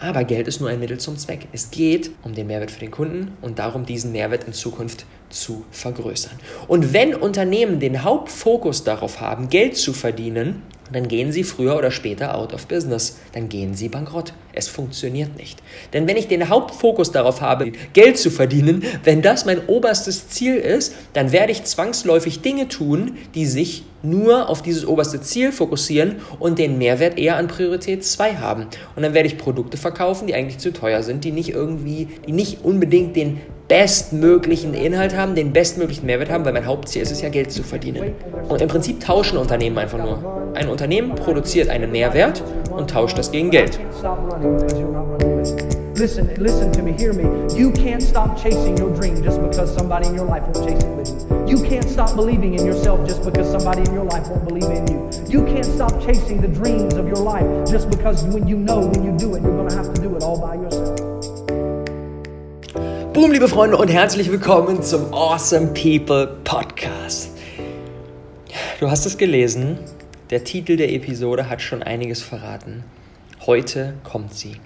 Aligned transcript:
Aber 0.00 0.24
Geld 0.24 0.46
ist 0.46 0.60
nur 0.60 0.70
ein 0.70 0.78
Mittel 0.78 0.98
zum 0.98 1.16
Zweck. 1.16 1.48
Es 1.52 1.70
geht 1.70 2.10
um 2.22 2.34
den 2.34 2.46
Mehrwert 2.46 2.70
für 2.70 2.80
den 2.80 2.90
Kunden 2.90 3.36
und 3.42 3.58
darum, 3.58 3.84
diesen 3.84 4.12
Mehrwert 4.12 4.44
in 4.44 4.52
Zukunft 4.52 5.06
zu 5.28 5.64
vergrößern. 5.70 6.38
Und 6.68 6.92
wenn 6.92 7.14
Unternehmen 7.14 7.80
den 7.80 8.04
Hauptfokus 8.04 8.84
darauf 8.84 9.20
haben, 9.20 9.48
Geld 9.48 9.76
zu 9.76 9.92
verdienen, 9.92 10.62
dann 10.92 11.08
gehen 11.08 11.32
sie 11.32 11.44
früher 11.44 11.76
oder 11.76 11.90
später 11.90 12.34
out 12.34 12.52
of 12.52 12.66
business. 12.66 13.18
Dann 13.32 13.48
gehen 13.48 13.74
sie 13.74 13.88
bankrott. 13.88 14.32
Es 14.52 14.68
funktioniert 14.68 15.36
nicht. 15.36 15.62
Denn 15.92 16.08
wenn 16.08 16.16
ich 16.16 16.28
den 16.28 16.48
Hauptfokus 16.48 17.12
darauf 17.12 17.40
habe, 17.40 17.72
Geld 17.92 18.18
zu 18.18 18.30
verdienen, 18.30 18.82
wenn 19.04 19.22
das 19.22 19.44
mein 19.44 19.66
oberstes 19.66 20.28
Ziel 20.28 20.56
ist, 20.56 20.94
dann 21.12 21.32
werde 21.32 21.52
ich 21.52 21.64
zwangsläufig 21.64 22.40
Dinge 22.40 22.68
tun, 22.68 23.18
die 23.34 23.46
sich 23.46 23.84
nur 24.02 24.48
auf 24.48 24.62
dieses 24.62 24.86
oberste 24.86 25.20
Ziel 25.20 25.52
fokussieren 25.52 26.16
und 26.38 26.58
den 26.58 26.78
Mehrwert 26.78 27.18
eher 27.18 27.36
an 27.36 27.48
Priorität 27.48 28.04
2 28.04 28.36
haben. 28.36 28.66
Und 28.96 29.02
dann 29.02 29.14
werde 29.14 29.28
ich 29.28 29.38
Produkte 29.38 29.76
verkaufen, 29.76 30.26
die 30.26 30.34
eigentlich 30.34 30.58
zu 30.58 30.72
teuer 30.72 31.02
sind, 31.02 31.24
die 31.24 31.32
nicht 31.32 31.50
irgendwie, 31.50 32.08
die 32.26 32.32
nicht 32.32 32.64
unbedingt 32.64 33.16
den 33.16 33.40
bestmöglichen 33.68 34.72
Inhalt 34.72 35.14
haben, 35.14 35.34
den 35.34 35.52
bestmöglichen 35.52 36.06
Mehrwert 36.06 36.30
haben, 36.30 36.44
weil 36.44 36.54
mein 36.54 36.66
Hauptziel 36.66 37.02
ist 37.02 37.12
es 37.12 37.20
ja, 37.20 37.28
Geld 37.28 37.52
zu 37.52 37.62
verdienen. 37.62 38.14
Und 38.48 38.62
im 38.62 38.68
Prinzip 38.68 39.00
tauschen 39.00 39.36
Unternehmen 39.36 39.76
einfach 39.78 39.98
nur. 39.98 40.52
Ein 40.54 40.68
Unternehmen 40.68 41.14
produziert 41.14 41.68
einen 41.68 41.92
Mehrwert 41.92 42.42
und 42.70 42.90
tauscht 42.90 43.18
das 43.18 43.30
gegen 43.30 43.50
Geld. 43.50 43.78
Listen, 45.94 46.30
listen 46.36 46.72
to 46.72 46.80
me, 46.80 46.92
hear 46.92 47.12
me. 47.12 47.24
You 47.56 47.72
can't 47.72 48.00
stop 48.00 48.40
chasing 48.40 48.78
your 48.78 48.90
dream 48.94 49.20
just 49.20 49.42
because 49.42 49.74
somebody 49.74 50.06
in 50.06 50.14
your 50.14 50.26
life 50.26 50.44
won't 50.44 50.64
chase 50.64 50.84
it 50.84 50.96
with 50.96 51.08
you. 51.08 51.58
You 51.58 51.68
can't 51.68 51.90
stop 51.90 52.14
believing 52.14 52.54
in 52.54 52.64
yourself 52.64 53.04
just 53.04 53.24
because 53.24 53.50
somebody 53.50 53.82
in 53.82 53.92
your 53.92 54.04
life 54.04 54.28
won't 54.28 54.46
believe 54.46 54.70
in 54.70 54.86
you. 54.86 55.10
You 55.28 55.44
can't 55.44 55.66
stop 55.66 56.00
chasing 56.06 56.40
the 56.40 56.46
dreams 56.46 56.94
of 56.94 57.08
your 57.08 57.16
life 57.16 57.68
just 57.68 57.90
because 57.90 58.22
when 58.22 58.46
you 58.46 58.56
know 58.56 58.86
when 58.86 59.02
you 59.04 59.10
do 59.18 59.34
it, 59.34 59.42
you're 59.42 59.56
going 59.56 59.68
to 59.70 59.74
have 59.74 59.92
to 59.92 60.00
do 60.00 60.14
it 60.14 60.22
all 60.22 60.40
by 60.40 60.54
yourself. 60.54 60.67
Boom, 63.20 63.32
liebe 63.32 63.48
Freunde, 63.48 63.76
und 63.76 63.88
herzlich 63.88 64.30
willkommen 64.30 64.80
zum 64.80 65.12
Awesome 65.12 65.74
People 65.74 66.36
Podcast. 66.44 67.30
Du 68.78 68.88
hast 68.88 69.06
es 69.06 69.18
gelesen, 69.18 69.76
der 70.30 70.44
Titel 70.44 70.76
der 70.76 70.92
Episode 70.92 71.50
hat 71.50 71.60
schon 71.60 71.82
einiges 71.82 72.22
verraten. 72.22 72.84
Heute 73.44 73.94
kommt 74.04 74.34
sie. 74.34 74.60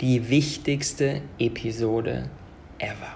Die 0.00 0.30
wichtigste 0.30 1.20
Episode 1.38 2.30
ever. 2.78 3.12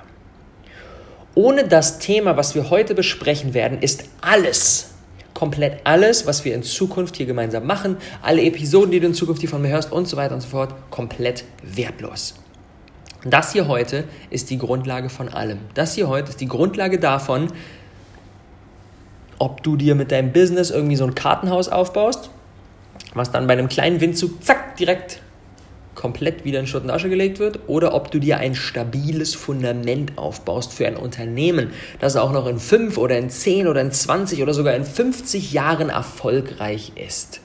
Ohne 1.35 1.67
das 1.67 1.99
Thema, 1.99 2.37
was 2.37 2.55
wir 2.55 2.69
heute 2.69 2.95
besprechen 2.95 3.55
werden, 3.55 3.81
ist 3.81 4.05
alles, 4.21 4.91
komplett 5.33 5.81
alles, 5.85 6.27
was 6.27 6.45
wir 6.45 6.55
in 6.55 6.63
Zukunft 6.63 7.17
hier 7.17 7.25
gemeinsam 7.25 7.67
machen, 7.67 7.97
alle 8.21 8.43
Episoden, 8.43 8.91
die 8.91 9.01
du 9.01 9.07
in 9.07 9.15
Zukunft 9.15 9.41
hier 9.41 9.49
von 9.49 9.63
mir 9.63 9.69
hörst 9.69 9.91
und 9.91 10.07
so 10.07 10.19
weiter 10.19 10.35
und 10.35 10.43
so 10.43 10.49
fort, 10.49 10.75
komplett 10.91 11.45
wertlos. 11.63 12.35
Das 13.25 13.53
hier 13.53 13.69
heute 13.69 14.05
ist 14.29 14.51
die 14.51 14.59
Grundlage 14.59 15.09
von 15.09 15.31
allem. 15.31 15.59
Das 15.73 15.95
hier 15.95 16.09
heute 16.09 16.29
ist 16.29 16.43
die 16.43 16.49
Grundlage 16.49 16.99
davon, 16.99 17.49
ob 19.39 19.63
du 19.63 19.77
dir 19.77 19.95
mit 19.95 20.13
deinem 20.13 20.33
Business 20.33 20.71
irgendwie 20.71 20.97
so 20.97 21.05
ein 21.05 21.15
Kartenhaus 21.15 21.71
aufbaust, 21.71 22.29
was 23.15 23.33
dann 23.33 23.47
bei 23.47 23.55
einem 23.55 23.69
kleinen 23.69 24.01
Windzug 24.03 24.45
zack 24.45 24.77
direkt 24.77 25.23
komplett 25.95 26.45
wieder 26.45 26.61
in 26.61 26.67
Schutt 26.67 26.83
und 26.83 26.91
Asche 26.91 27.09
gelegt 27.09 27.39
wird, 27.39 27.61
oder 27.67 27.95
ob 27.95 28.11
du 28.11 28.19
dir 28.19 28.39
ein 28.39 28.55
stabiles 28.55 29.35
Fundament 29.35 30.19
aufbaust 30.19 30.75
für 30.75 30.87
ein 30.87 30.97
Unternehmen, 30.97 31.71
das 32.01 32.17
auch 32.17 32.33
noch 32.33 32.47
in 32.47 32.59
5 32.59 32.99
oder 32.99 33.17
in 33.17 33.31
10 33.31 33.69
oder 33.69 33.81
in 33.81 33.91
20 33.91 34.43
oder 34.43 34.53
sogar 34.53 34.75
in 34.75 34.85
50 34.85 35.53
Jahren 35.53 35.89
erfolgreich 35.89 36.93
ist. 36.97 37.41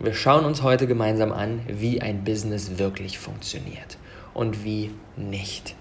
Wir 0.00 0.14
schauen 0.14 0.44
uns 0.44 0.62
heute 0.62 0.86
gemeinsam 0.86 1.30
an, 1.30 1.60
wie 1.68 2.00
ein 2.00 2.24
Business 2.24 2.78
wirklich 2.78 3.18
funktioniert 3.18 3.98
und 4.38 4.64
wie 4.64 4.90
nicht. 5.16 5.74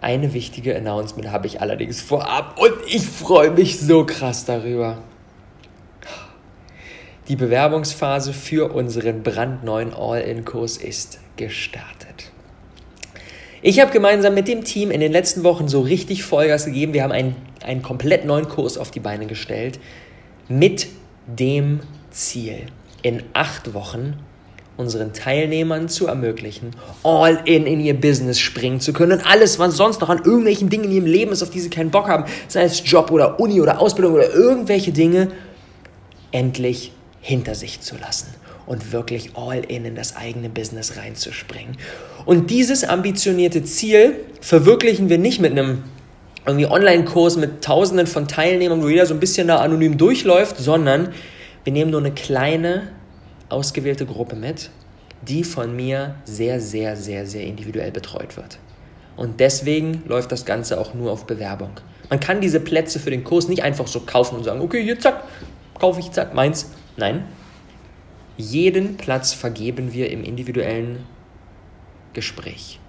Eine 0.00 0.32
wichtige 0.32 0.74
Announcement 0.76 1.30
habe 1.30 1.46
ich 1.46 1.60
allerdings 1.60 2.00
vorab 2.00 2.58
und 2.58 2.72
ich 2.88 3.06
freue 3.06 3.50
mich 3.50 3.78
so 3.78 4.04
krass 4.04 4.44
darüber. 4.44 4.98
Die 7.28 7.36
Bewerbungsphase 7.36 8.32
für 8.32 8.72
unseren 8.72 9.22
brandneuen 9.22 9.94
All-In-Kurs 9.94 10.76
ist 10.78 11.20
gestartet. 11.36 12.32
Ich 13.60 13.78
habe 13.78 13.92
gemeinsam 13.92 14.34
mit 14.34 14.48
dem 14.48 14.64
Team 14.64 14.90
in 14.90 14.98
den 14.98 15.12
letzten 15.12 15.44
Wochen 15.44 15.68
so 15.68 15.82
richtig 15.82 16.24
Vollgas 16.24 16.64
gegeben. 16.64 16.94
Wir 16.94 17.04
haben 17.04 17.12
einen, 17.12 17.36
einen 17.62 17.82
komplett 17.82 18.24
neuen 18.24 18.48
Kurs 18.48 18.76
auf 18.76 18.90
die 18.90 18.98
Beine 18.98 19.26
gestellt 19.26 19.78
mit 20.48 20.88
dem 21.28 21.80
Ziel, 22.10 22.66
in 23.02 23.22
acht 23.34 23.72
Wochen 23.72 24.18
unseren 24.82 25.12
Teilnehmern 25.12 25.88
zu 25.88 26.06
ermöglichen, 26.06 26.70
all 27.02 27.40
in 27.44 27.66
in 27.66 27.80
ihr 27.80 27.94
Business 27.94 28.38
springen 28.38 28.80
zu 28.80 28.92
können 28.92 29.12
und 29.12 29.26
alles, 29.26 29.58
was 29.58 29.76
sonst 29.76 30.00
noch 30.00 30.10
an 30.10 30.18
irgendwelchen 30.24 30.68
Dingen 30.68 30.84
in 30.84 30.92
ihrem 30.92 31.06
Leben 31.06 31.32
ist, 31.32 31.42
auf 31.42 31.50
die 31.50 31.60
sie 31.60 31.70
keinen 31.70 31.90
Bock 31.90 32.08
haben, 32.08 32.24
sei 32.48 32.64
es 32.64 32.82
Job 32.84 33.10
oder 33.10 33.40
Uni 33.40 33.60
oder 33.60 33.80
Ausbildung 33.80 34.14
oder 34.14 34.32
irgendwelche 34.34 34.92
Dinge, 34.92 35.28
endlich 36.32 36.92
hinter 37.20 37.54
sich 37.54 37.80
zu 37.80 37.96
lassen 37.96 38.28
und 38.66 38.92
wirklich 38.92 39.30
all 39.34 39.64
in 39.64 39.84
in 39.84 39.94
das 39.94 40.16
eigene 40.16 40.48
Business 40.48 40.96
reinzuspringen. 40.96 41.76
Und 42.24 42.50
dieses 42.50 42.84
ambitionierte 42.84 43.64
Ziel 43.64 44.16
verwirklichen 44.40 45.08
wir 45.08 45.18
nicht 45.18 45.40
mit 45.40 45.52
einem 45.52 45.84
irgendwie 46.46 46.66
Online-Kurs 46.66 47.36
mit 47.36 47.62
Tausenden 47.62 48.06
von 48.06 48.26
Teilnehmern, 48.26 48.82
wo 48.82 48.88
jeder 48.88 49.06
so 49.06 49.14
ein 49.14 49.20
bisschen 49.20 49.46
da 49.46 49.58
anonym 49.58 49.96
durchläuft, 49.96 50.58
sondern 50.58 51.10
wir 51.64 51.72
nehmen 51.72 51.90
nur 51.90 52.00
eine 52.00 52.12
kleine 52.12 52.88
ausgewählte 53.52 54.06
Gruppe 54.06 54.36
mit, 54.36 54.70
die 55.22 55.44
von 55.44 55.74
mir 55.76 56.16
sehr, 56.24 56.60
sehr, 56.60 56.96
sehr, 56.96 57.26
sehr 57.26 57.44
individuell 57.44 57.92
betreut 57.92 58.36
wird. 58.36 58.58
Und 59.16 59.40
deswegen 59.40 60.02
läuft 60.06 60.32
das 60.32 60.44
Ganze 60.44 60.80
auch 60.80 60.94
nur 60.94 61.12
auf 61.12 61.26
Bewerbung. 61.26 61.70
Man 62.10 62.18
kann 62.18 62.40
diese 62.40 62.60
Plätze 62.60 62.98
für 62.98 63.10
den 63.10 63.24
Kurs 63.24 63.48
nicht 63.48 63.62
einfach 63.62 63.86
so 63.86 64.00
kaufen 64.00 64.36
und 64.36 64.44
sagen, 64.44 64.60
okay, 64.60 64.82
hier 64.82 64.98
zack, 64.98 65.24
kaufe 65.78 66.00
ich, 66.00 66.10
zack, 66.10 66.34
meins. 66.34 66.70
Nein, 66.96 67.24
jeden 68.36 68.96
Platz 68.96 69.32
vergeben 69.32 69.92
wir 69.92 70.10
im 70.10 70.24
individuellen 70.24 71.04
Gespräch. 72.12 72.80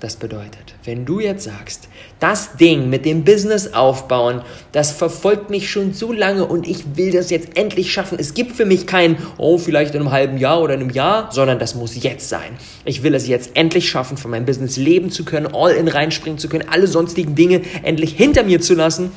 Das 0.00 0.16
bedeutet, 0.16 0.74
wenn 0.84 1.04
du 1.04 1.20
jetzt 1.20 1.44
sagst, 1.44 1.88
das 2.20 2.56
Ding 2.56 2.88
mit 2.88 3.04
dem 3.04 3.22
Business 3.22 3.74
aufbauen, 3.74 4.40
das 4.72 4.92
verfolgt 4.92 5.50
mich 5.50 5.70
schon 5.70 5.92
so 5.92 6.10
lange 6.10 6.46
und 6.46 6.66
ich 6.66 6.96
will 6.96 7.12
das 7.12 7.28
jetzt 7.28 7.58
endlich 7.58 7.92
schaffen. 7.92 8.16
Es 8.18 8.32
gibt 8.32 8.56
für 8.56 8.64
mich 8.64 8.86
kein, 8.86 9.18
oh, 9.36 9.58
vielleicht 9.58 9.94
in 9.94 10.00
einem 10.00 10.10
halben 10.10 10.38
Jahr 10.38 10.62
oder 10.62 10.72
in 10.72 10.80
einem 10.80 10.90
Jahr, 10.90 11.30
sondern 11.30 11.58
das 11.58 11.74
muss 11.74 12.02
jetzt 12.02 12.30
sein. 12.30 12.52
Ich 12.86 13.02
will 13.02 13.14
es 13.14 13.28
jetzt 13.28 13.50
endlich 13.58 13.90
schaffen, 13.90 14.16
von 14.16 14.30
meinem 14.30 14.46
Business 14.46 14.78
leben 14.78 15.10
zu 15.10 15.26
können, 15.26 15.48
all 15.52 15.72
in 15.72 15.86
reinspringen 15.86 16.38
zu 16.38 16.48
können, 16.48 16.66
alle 16.70 16.86
sonstigen 16.86 17.34
Dinge 17.34 17.60
endlich 17.82 18.14
hinter 18.14 18.42
mir 18.42 18.62
zu 18.62 18.72
lassen 18.72 19.12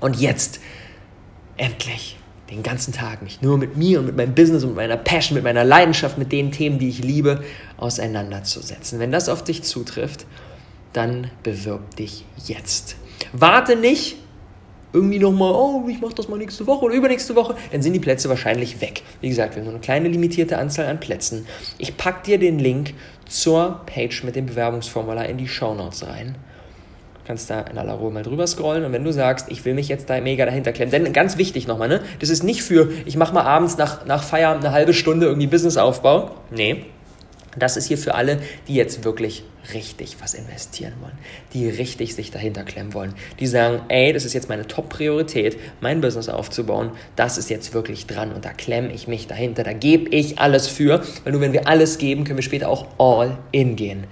und 0.00 0.16
jetzt 0.16 0.58
endlich 1.56 2.16
den 2.50 2.62
ganzen 2.62 2.92
Tag 2.92 3.22
mich 3.22 3.42
nur 3.42 3.58
mit 3.58 3.76
mir 3.76 3.98
und 3.98 4.06
mit 4.06 4.16
meinem 4.16 4.34
Business 4.34 4.62
und 4.62 4.70
mit 4.70 4.76
meiner 4.76 4.96
Passion, 4.96 5.34
mit 5.34 5.44
meiner 5.44 5.64
Leidenschaft, 5.64 6.18
mit 6.18 6.32
den 6.32 6.52
Themen, 6.52 6.78
die 6.78 6.88
ich 6.88 7.02
liebe, 7.02 7.42
auseinanderzusetzen. 7.76 8.98
Wenn 8.98 9.10
das 9.10 9.28
auf 9.28 9.42
dich 9.42 9.62
zutrifft, 9.62 10.26
dann 10.92 11.30
bewirb 11.42 11.96
dich 11.96 12.24
jetzt. 12.46 12.96
Warte 13.32 13.76
nicht 13.76 14.16
irgendwie 14.92 15.18
nochmal, 15.18 15.52
oh, 15.52 15.86
ich 15.88 16.00
mache 16.00 16.14
das 16.14 16.28
mal 16.28 16.38
nächste 16.38 16.66
Woche 16.66 16.86
oder 16.86 16.94
übernächste 16.94 17.34
Woche, 17.34 17.56
dann 17.70 17.82
sind 17.82 17.92
die 17.92 18.00
Plätze 18.00 18.28
wahrscheinlich 18.28 18.80
weg. 18.80 19.02
Wie 19.20 19.28
gesagt, 19.28 19.54
wir 19.54 19.60
haben 19.60 19.66
nur 19.66 19.74
eine 19.74 19.82
kleine 19.82 20.08
limitierte 20.08 20.56
Anzahl 20.56 20.86
an 20.86 21.00
Plätzen. 21.00 21.46
Ich 21.76 21.96
packe 21.96 22.24
dir 22.24 22.38
den 22.38 22.58
Link 22.58 22.94
zur 23.26 23.82
Page 23.84 24.22
mit 24.24 24.36
dem 24.36 24.46
Bewerbungsformular 24.46 25.26
in 25.26 25.36
die 25.36 25.48
Show 25.48 25.74
Notes 25.74 26.06
rein 26.06 26.36
kannst 27.26 27.50
da 27.50 27.60
in 27.62 27.76
aller 27.76 27.94
Ruhe 27.94 28.12
mal 28.12 28.22
drüber 28.22 28.46
scrollen. 28.46 28.84
Und 28.84 28.92
wenn 28.92 29.04
du 29.04 29.12
sagst, 29.12 29.50
ich 29.50 29.64
will 29.64 29.74
mich 29.74 29.88
jetzt 29.88 30.08
da 30.08 30.20
mega 30.20 30.44
dahinter 30.46 30.72
klemmen, 30.72 30.92
denn 30.92 31.12
ganz 31.12 31.36
wichtig 31.36 31.66
nochmal, 31.66 31.88
ne, 31.88 32.00
das 32.20 32.30
ist 32.30 32.42
nicht 32.42 32.62
für, 32.62 32.90
ich 33.04 33.16
mache 33.16 33.34
mal 33.34 33.42
abends 33.42 33.76
nach, 33.76 34.06
nach 34.06 34.22
Feierabend 34.22 34.64
eine 34.64 34.72
halbe 34.72 34.94
Stunde 34.94 35.26
irgendwie 35.26 35.46
Businessaufbau, 35.46 36.30
nee, 36.50 36.84
das 37.58 37.76
ist 37.76 37.86
hier 37.86 37.98
für 37.98 38.14
alle, 38.14 38.38
die 38.68 38.74
jetzt 38.74 39.04
wirklich 39.04 39.42
richtig 39.72 40.16
was 40.20 40.34
investieren 40.34 40.92
wollen, 41.00 41.16
die 41.54 41.68
richtig 41.68 42.14
sich 42.14 42.30
dahinter 42.30 42.62
klemmen 42.62 42.94
wollen, 42.94 43.14
die 43.40 43.46
sagen, 43.46 43.80
ey, 43.88 44.12
das 44.12 44.24
ist 44.24 44.34
jetzt 44.34 44.48
meine 44.48 44.66
Top-Priorität, 44.66 45.58
mein 45.80 46.00
Business 46.00 46.28
aufzubauen, 46.28 46.90
das 47.16 47.38
ist 47.38 47.50
jetzt 47.50 47.74
wirklich 47.74 48.06
dran 48.06 48.32
und 48.32 48.44
da 48.44 48.52
klemme 48.52 48.92
ich 48.92 49.08
mich 49.08 49.26
dahinter, 49.26 49.64
da 49.64 49.72
gebe 49.72 50.10
ich 50.14 50.38
alles 50.38 50.68
für, 50.68 51.02
weil 51.24 51.32
nur 51.32 51.40
wenn 51.40 51.52
wir 51.52 51.66
alles 51.66 51.98
geben, 51.98 52.24
können 52.24 52.38
wir 52.38 52.42
später 52.42 52.68
auch 52.68 52.86
all 52.98 53.38
in 53.52 53.74
gehen. 53.74 54.04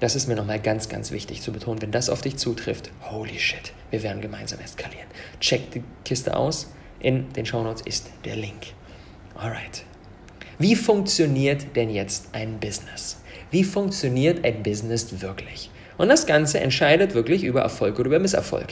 Das 0.00 0.16
ist 0.16 0.28
mir 0.28 0.34
nochmal 0.34 0.60
ganz, 0.60 0.88
ganz 0.88 1.10
wichtig 1.10 1.42
zu 1.42 1.52
betonen. 1.52 1.82
Wenn 1.82 1.90
das 1.90 2.08
auf 2.08 2.22
dich 2.22 2.36
zutrifft, 2.36 2.90
holy 3.10 3.38
shit, 3.38 3.72
wir 3.90 4.02
werden 4.02 4.22
gemeinsam 4.22 4.58
eskalieren. 4.60 5.06
Check 5.40 5.70
die 5.72 5.82
Kiste 6.04 6.36
aus. 6.36 6.72
In 7.00 7.32
den 7.34 7.44
Shownotes 7.44 7.82
ist 7.82 8.10
der 8.24 8.36
Link. 8.36 8.72
Alright. 9.34 9.84
Wie 10.58 10.74
funktioniert 10.74 11.76
denn 11.76 11.90
jetzt 11.90 12.28
ein 12.32 12.60
Business? 12.60 13.18
Wie 13.50 13.64
funktioniert 13.64 14.44
ein 14.44 14.62
Business 14.62 15.20
wirklich? 15.20 15.70
Und 15.98 16.08
das 16.08 16.26
Ganze 16.26 16.60
entscheidet 16.60 17.14
wirklich 17.14 17.44
über 17.44 17.60
Erfolg 17.60 17.98
oder 17.98 18.06
über 18.06 18.18
Misserfolg. 18.18 18.68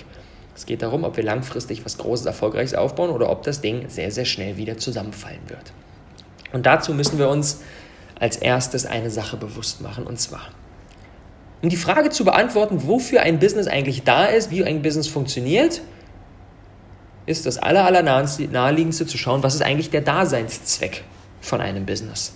Es 0.54 0.66
geht 0.66 0.82
darum, 0.82 1.04
ob 1.04 1.16
wir 1.16 1.24
langfristig 1.24 1.84
was 1.84 1.98
Großes, 1.98 2.26
Erfolgreiches 2.26 2.74
aufbauen 2.74 3.10
oder 3.10 3.30
ob 3.30 3.42
das 3.42 3.60
Ding 3.60 3.88
sehr, 3.88 4.10
sehr 4.10 4.24
schnell 4.24 4.56
wieder 4.56 4.78
zusammenfallen 4.78 5.40
wird. 5.48 5.72
Und 6.52 6.66
dazu 6.66 6.94
müssen 6.94 7.18
wir 7.18 7.28
uns 7.28 7.60
als 8.18 8.36
erstes 8.36 8.86
eine 8.86 9.10
Sache 9.10 9.36
bewusst 9.36 9.80
machen, 9.82 10.04
und 10.04 10.18
zwar, 10.18 10.48
um 11.62 11.68
die 11.68 11.76
Frage 11.76 12.10
zu 12.10 12.24
beantworten, 12.24 12.86
wofür 12.86 13.22
ein 13.22 13.38
Business 13.38 13.66
eigentlich 13.66 14.04
da 14.04 14.26
ist, 14.26 14.50
wie 14.50 14.64
ein 14.64 14.82
Business 14.82 15.08
funktioniert, 15.08 15.80
ist 17.26 17.46
das 17.46 17.58
aller, 17.58 17.84
aller 17.84 18.02
naheliegendste 18.02 19.06
zu 19.06 19.18
schauen, 19.18 19.42
was 19.42 19.54
ist 19.54 19.62
eigentlich 19.62 19.90
der 19.90 20.00
Daseinszweck 20.00 21.04
von 21.40 21.60
einem 21.60 21.84
Business. 21.84 22.32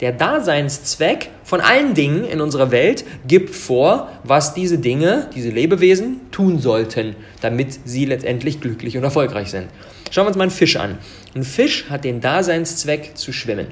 Der 0.00 0.12
Daseinszweck 0.12 1.28
von 1.44 1.60
allen 1.60 1.92
Dingen 1.92 2.24
in 2.24 2.40
unserer 2.40 2.70
Welt 2.70 3.04
gibt 3.26 3.54
vor, 3.54 4.08
was 4.24 4.54
diese 4.54 4.78
Dinge, 4.78 5.28
diese 5.34 5.50
Lebewesen 5.50 6.20
tun 6.30 6.58
sollten, 6.58 7.16
damit 7.42 7.80
sie 7.84 8.06
letztendlich 8.06 8.60
glücklich 8.60 8.96
und 8.96 9.04
erfolgreich 9.04 9.50
sind. 9.50 9.68
Schauen 10.10 10.24
wir 10.24 10.28
uns 10.28 10.38
mal 10.38 10.44
einen 10.44 10.52
Fisch 10.52 10.76
an. 10.76 10.98
Ein 11.34 11.42
Fisch 11.42 11.90
hat 11.90 12.04
den 12.04 12.20
Daseinszweck 12.20 13.16
zu 13.16 13.32
schwimmen. 13.32 13.68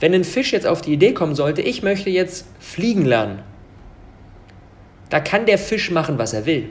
Wenn 0.00 0.14
ein 0.14 0.24
Fisch 0.24 0.52
jetzt 0.52 0.66
auf 0.66 0.80
die 0.80 0.92
Idee 0.92 1.12
kommen 1.12 1.34
sollte, 1.34 1.60
ich 1.60 1.82
möchte 1.82 2.08
jetzt 2.08 2.46
fliegen 2.58 3.04
lernen, 3.04 3.40
da 5.10 5.20
kann 5.20 5.46
der 5.46 5.58
Fisch 5.58 5.90
machen, 5.90 6.18
was 6.18 6.32
er 6.32 6.46
will. 6.46 6.70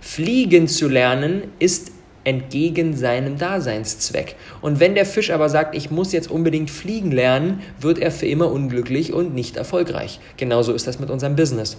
Fliegen 0.00 0.68
zu 0.68 0.88
lernen 0.88 1.44
ist 1.58 1.92
entgegen 2.24 2.96
seinem 2.96 3.38
Daseinszweck. 3.38 4.36
Und 4.62 4.80
wenn 4.80 4.94
der 4.94 5.06
Fisch 5.06 5.30
aber 5.30 5.48
sagt, 5.48 5.74
ich 5.74 5.90
muss 5.90 6.12
jetzt 6.12 6.30
unbedingt 6.30 6.70
fliegen 6.70 7.10
lernen, 7.10 7.60
wird 7.80 7.98
er 7.98 8.10
für 8.10 8.26
immer 8.26 8.50
unglücklich 8.50 9.12
und 9.12 9.34
nicht 9.34 9.56
erfolgreich. 9.56 10.20
Genauso 10.36 10.72
ist 10.72 10.86
das 10.86 10.98
mit 10.98 11.10
unserem 11.10 11.36
Business. 11.36 11.76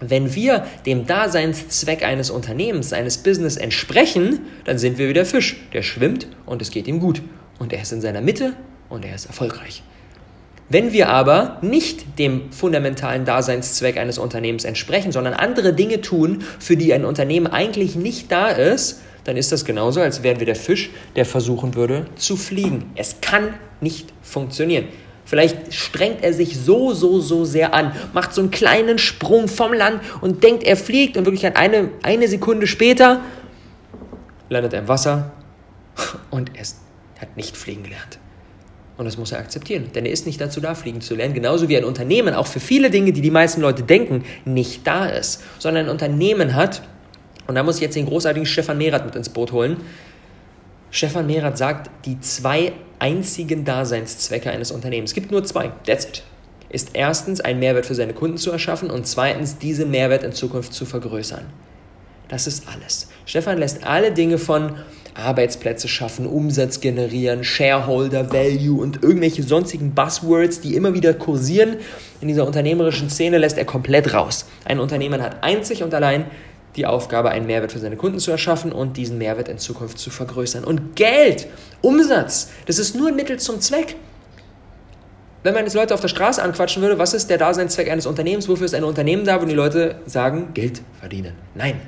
Wenn 0.00 0.34
wir 0.34 0.66
dem 0.86 1.06
Daseinszweck 1.06 2.04
eines 2.04 2.30
Unternehmens, 2.30 2.92
eines 2.92 3.18
Business 3.18 3.56
entsprechen, 3.56 4.40
dann 4.64 4.78
sind 4.78 4.98
wir 4.98 5.08
wie 5.08 5.12
der 5.12 5.26
Fisch, 5.26 5.56
der 5.72 5.82
schwimmt 5.82 6.28
und 6.46 6.62
es 6.62 6.70
geht 6.70 6.88
ihm 6.88 7.00
gut. 7.00 7.22
Und 7.58 7.72
er 7.72 7.82
ist 7.82 7.92
in 7.92 8.00
seiner 8.00 8.20
Mitte 8.20 8.54
und 8.88 9.04
er 9.04 9.14
ist 9.14 9.26
erfolgreich. 9.26 9.82
Wenn 10.68 10.92
wir 10.92 11.10
aber 11.10 11.58
nicht 11.60 12.18
dem 12.18 12.50
fundamentalen 12.50 13.24
Daseinszweck 13.24 13.98
eines 13.98 14.18
Unternehmens 14.18 14.64
entsprechen, 14.64 15.12
sondern 15.12 15.34
andere 15.34 15.74
Dinge 15.74 16.00
tun, 16.00 16.42
für 16.58 16.76
die 16.76 16.92
ein 16.94 17.04
Unternehmen 17.04 17.46
eigentlich 17.46 17.96
nicht 17.96 18.32
da 18.32 18.48
ist, 18.48 19.02
dann 19.24 19.36
ist 19.36 19.52
das 19.52 19.64
genauso, 19.64 20.00
als 20.00 20.22
wären 20.22 20.38
wir 20.38 20.46
der 20.46 20.56
Fisch, 20.56 20.90
der 21.16 21.26
versuchen 21.26 21.74
würde 21.74 22.06
zu 22.16 22.36
fliegen. 22.36 22.90
Es 22.94 23.20
kann 23.20 23.54
nicht 23.80 24.12
funktionieren. 24.22 24.86
Vielleicht 25.26 25.72
strengt 25.72 26.22
er 26.22 26.34
sich 26.34 26.58
so, 26.58 26.92
so, 26.92 27.20
so 27.20 27.44
sehr 27.44 27.72
an, 27.72 27.92
macht 28.12 28.34
so 28.34 28.42
einen 28.42 28.50
kleinen 28.50 28.98
Sprung 28.98 29.48
vom 29.48 29.72
Land 29.72 30.00
und 30.20 30.44
denkt, 30.44 30.64
er 30.64 30.76
fliegt 30.76 31.16
und 31.16 31.24
wirklich 31.24 31.46
eine, 31.56 31.90
eine 32.02 32.28
Sekunde 32.28 32.66
später 32.66 33.20
landet 34.50 34.74
er 34.74 34.80
im 34.80 34.88
Wasser 34.88 35.32
und 36.30 36.50
er 36.54 36.64
hat 37.20 37.36
nicht 37.36 37.56
fliegen 37.56 37.82
gelernt. 37.82 38.18
Und 38.96 39.06
das 39.06 39.18
muss 39.18 39.32
er 39.32 39.40
akzeptieren, 39.40 39.90
denn 39.94 40.06
er 40.06 40.12
ist 40.12 40.24
nicht 40.24 40.40
dazu 40.40 40.60
da, 40.60 40.74
fliegen 40.74 41.00
zu 41.00 41.16
lernen. 41.16 41.34
Genauso 41.34 41.68
wie 41.68 41.76
ein 41.76 41.84
Unternehmen 41.84 42.32
auch 42.32 42.46
für 42.46 42.60
viele 42.60 42.90
Dinge, 42.90 43.12
die 43.12 43.20
die 43.20 43.30
meisten 43.30 43.60
Leute 43.60 43.82
denken, 43.82 44.24
nicht 44.44 44.86
da 44.86 45.06
ist, 45.06 45.42
sondern 45.58 45.86
ein 45.86 45.90
Unternehmen 45.90 46.54
hat, 46.54 46.82
und 47.46 47.56
da 47.56 47.62
muss 47.62 47.76
ich 47.76 47.82
jetzt 47.82 47.96
den 47.96 48.06
großartigen 48.06 48.46
Stefan 48.46 48.78
Mehrath 48.78 49.04
mit 49.04 49.16
ins 49.16 49.28
Boot 49.28 49.52
holen. 49.52 49.78
Stefan 50.90 51.26
Mehrath 51.26 51.58
sagt, 51.58 51.90
die 52.06 52.20
zwei 52.20 52.72
einzigen 52.98 53.64
Daseinszwecke 53.64 54.50
eines 54.50 54.70
Unternehmens, 54.70 55.10
es 55.10 55.14
gibt 55.14 55.30
nur 55.30 55.44
zwei, 55.44 55.72
that's 55.84 56.04
it, 56.06 56.22
ist 56.70 56.90
erstens 56.94 57.40
einen 57.40 57.58
Mehrwert 57.58 57.86
für 57.86 57.94
seine 57.94 58.14
Kunden 58.14 58.38
zu 58.38 58.50
erschaffen 58.50 58.90
und 58.90 59.06
zweitens 59.06 59.58
diesen 59.58 59.90
Mehrwert 59.90 60.22
in 60.22 60.32
Zukunft 60.32 60.72
zu 60.72 60.86
vergrößern. 60.86 61.44
Das 62.28 62.46
ist 62.46 62.66
alles. 62.68 63.08
Stefan 63.26 63.58
lässt 63.58 63.84
alle 63.84 64.12
Dinge 64.12 64.38
von 64.38 64.76
Arbeitsplätze 65.14 65.88
schaffen, 65.88 66.26
Umsatz 66.26 66.80
generieren, 66.80 67.44
Shareholder 67.44 68.32
Value 68.32 68.80
und 68.80 69.02
irgendwelche 69.02 69.42
sonstigen 69.42 69.94
Buzzwords, 69.94 70.60
die 70.60 70.74
immer 70.74 70.94
wieder 70.94 71.14
kursieren 71.14 71.76
in 72.20 72.28
dieser 72.28 72.46
unternehmerischen 72.46 73.10
Szene, 73.10 73.38
lässt 73.38 73.56
er 73.56 73.64
komplett 73.64 74.12
raus. 74.12 74.46
Ein 74.64 74.80
Unternehmen 74.80 75.22
hat 75.22 75.42
einzig 75.42 75.82
und 75.82 75.94
allein 75.94 76.26
die 76.76 76.86
Aufgabe, 76.86 77.30
einen 77.30 77.46
Mehrwert 77.46 77.72
für 77.72 77.78
seine 77.78 77.96
Kunden 77.96 78.18
zu 78.18 78.30
erschaffen 78.30 78.72
und 78.72 78.96
diesen 78.96 79.18
Mehrwert 79.18 79.48
in 79.48 79.58
Zukunft 79.58 79.98
zu 79.98 80.10
vergrößern. 80.10 80.64
Und 80.64 80.96
Geld, 80.96 81.46
Umsatz, 81.82 82.50
das 82.66 82.78
ist 82.78 82.96
nur 82.96 83.08
ein 83.08 83.16
Mittel 83.16 83.38
zum 83.38 83.60
Zweck. 83.60 83.96
Wenn 85.44 85.54
man 85.54 85.64
jetzt 85.64 85.74
Leute 85.74 85.94
auf 85.94 86.00
der 86.00 86.08
Straße 86.08 86.42
anquatschen 86.42 86.82
würde, 86.82 86.98
was 86.98 87.12
ist 87.12 87.28
der 87.28 87.38
Daseinszweck 87.38 87.90
eines 87.90 88.06
Unternehmens? 88.06 88.48
Wofür 88.48 88.64
ist 88.64 88.74
ein 88.74 88.82
Unternehmen 88.82 89.24
da, 89.24 89.40
wo 89.40 89.44
die 89.44 89.54
Leute 89.54 89.96
sagen, 90.06 90.48
Geld 90.54 90.80
verdienen? 90.98 91.34
Nein, 91.54 91.80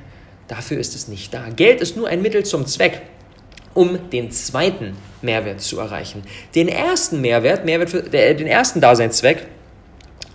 dafür 0.46 0.79
ist 0.79 0.94
es 0.94 1.08
nicht 1.08 1.32
da. 1.32 1.49
Geld 1.49 1.81
ist 1.81 1.96
nur 1.96 2.06
ein 2.06 2.20
Mittel 2.20 2.44
zum 2.44 2.67
Zweck, 2.67 3.02
um 3.76 4.11
den 4.11 4.31
zweiten 4.31 4.96
Mehrwert 5.23 5.61
zu 5.61 5.78
erreichen. 5.78 6.23
Den 6.55 6.69
ersten 6.69 7.20
Mehrwert, 7.20 7.64
Mehrwert 7.64 7.90
für, 7.90 8.02
der, 8.02 8.34
den 8.34 8.46
ersten 8.46 8.81
Daseinszweck, 8.81 9.46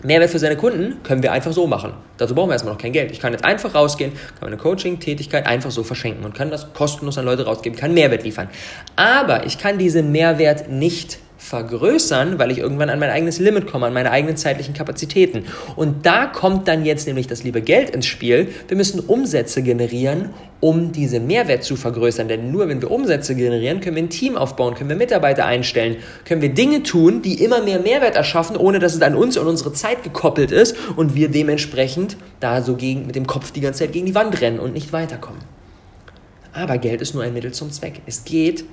Mehrwert 0.03 0.29
für 0.29 0.39
seine 0.39 0.55
Kunden 0.55 1.03
können 1.03 1.21
wir 1.21 1.31
einfach 1.31 1.53
so 1.53 1.67
machen. 1.67 1.93
Dazu 2.17 2.33
brauchen 2.33 2.49
wir 2.49 2.53
erstmal 2.53 2.73
noch 2.73 2.81
kein 2.81 2.91
Geld. 2.91 3.11
Ich 3.11 3.19
kann 3.19 3.33
jetzt 3.33 3.45
einfach 3.45 3.75
rausgehen, 3.75 4.13
kann 4.13 4.49
meine 4.49 4.57
Coaching-Tätigkeit 4.57 5.45
einfach 5.45 5.71
so 5.71 5.83
verschenken 5.83 6.25
und 6.25 6.33
kann 6.33 6.49
das 6.49 6.73
kostenlos 6.73 7.17
an 7.17 7.25
Leute 7.25 7.45
rausgeben, 7.45 7.77
kann 7.77 7.93
Mehrwert 7.93 8.23
liefern. 8.23 8.49
Aber 8.95 9.45
ich 9.45 9.57
kann 9.57 9.77
diesen 9.77 10.11
Mehrwert 10.11 10.69
nicht 10.69 11.19
vergrößern, 11.41 12.37
weil 12.37 12.51
ich 12.51 12.59
irgendwann 12.59 12.89
an 12.89 12.99
mein 12.99 13.09
eigenes 13.09 13.39
Limit 13.39 13.65
komme, 13.65 13.87
an 13.87 13.93
meine 13.93 14.11
eigenen 14.11 14.37
zeitlichen 14.37 14.75
Kapazitäten. 14.75 15.45
Und 15.75 16.05
da 16.05 16.27
kommt 16.27 16.67
dann 16.67 16.85
jetzt 16.85 17.07
nämlich 17.07 17.25
das 17.25 17.43
liebe 17.43 17.61
Geld 17.61 17.89
ins 17.89 18.05
Spiel. 18.05 18.49
Wir 18.67 18.77
müssen 18.77 18.99
Umsätze 18.99 19.63
generieren, 19.63 20.29
um 20.59 20.91
diese 20.91 21.19
Mehrwert 21.19 21.63
zu 21.63 21.75
vergrößern. 21.75 22.27
Denn 22.27 22.51
nur 22.51 22.69
wenn 22.69 22.79
wir 22.79 22.91
Umsätze 22.91 23.33
generieren, 23.33 23.81
können 23.81 23.95
wir 23.95 24.03
ein 24.03 24.11
Team 24.11 24.37
aufbauen, 24.37 24.75
können 24.75 24.89
wir 24.89 24.95
Mitarbeiter 24.95 25.45
einstellen, 25.45 25.97
können 26.25 26.43
wir 26.43 26.53
Dinge 26.53 26.83
tun, 26.83 27.23
die 27.23 27.43
immer 27.43 27.61
mehr 27.63 27.79
Mehrwert 27.79 28.15
erschaffen, 28.15 28.55
ohne 28.55 28.77
dass 28.77 28.93
es 28.93 29.01
an 29.01 29.15
uns 29.15 29.35
und 29.35 29.47
unsere 29.47 29.73
Zeit 29.73 30.03
gekoppelt 30.03 30.51
ist 30.51 30.75
und 30.95 31.15
wir 31.15 31.29
dementsprechend 31.29 32.17
da 32.39 32.61
so 32.61 32.75
gegen, 32.75 33.07
mit 33.07 33.15
dem 33.15 33.25
Kopf 33.25 33.51
die 33.51 33.61
ganze 33.61 33.79
Zeit 33.79 33.93
gegen 33.93 34.05
die 34.05 34.15
Wand 34.15 34.39
rennen 34.41 34.59
und 34.59 34.73
nicht 34.73 34.93
weiterkommen. 34.93 35.41
Aber 36.53 36.77
Geld 36.77 37.01
ist 37.01 37.15
nur 37.15 37.23
ein 37.23 37.33
Mittel 37.33 37.51
zum 37.51 37.71
Zweck. 37.71 38.01
Es 38.05 38.25
geht 38.25 38.63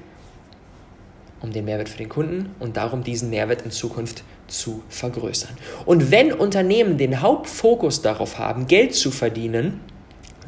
um 1.40 1.52
den 1.52 1.64
Mehrwert 1.64 1.88
für 1.88 1.98
den 1.98 2.08
Kunden 2.08 2.54
und 2.58 2.76
darum, 2.76 3.04
diesen 3.04 3.30
Mehrwert 3.30 3.62
in 3.62 3.70
Zukunft 3.70 4.24
zu 4.48 4.82
vergrößern. 4.88 5.56
Und 5.84 6.10
wenn 6.10 6.32
Unternehmen 6.32 6.98
den 6.98 7.20
Hauptfokus 7.20 8.02
darauf 8.02 8.38
haben, 8.38 8.66
Geld 8.66 8.94
zu 8.94 9.10
verdienen, 9.10 9.80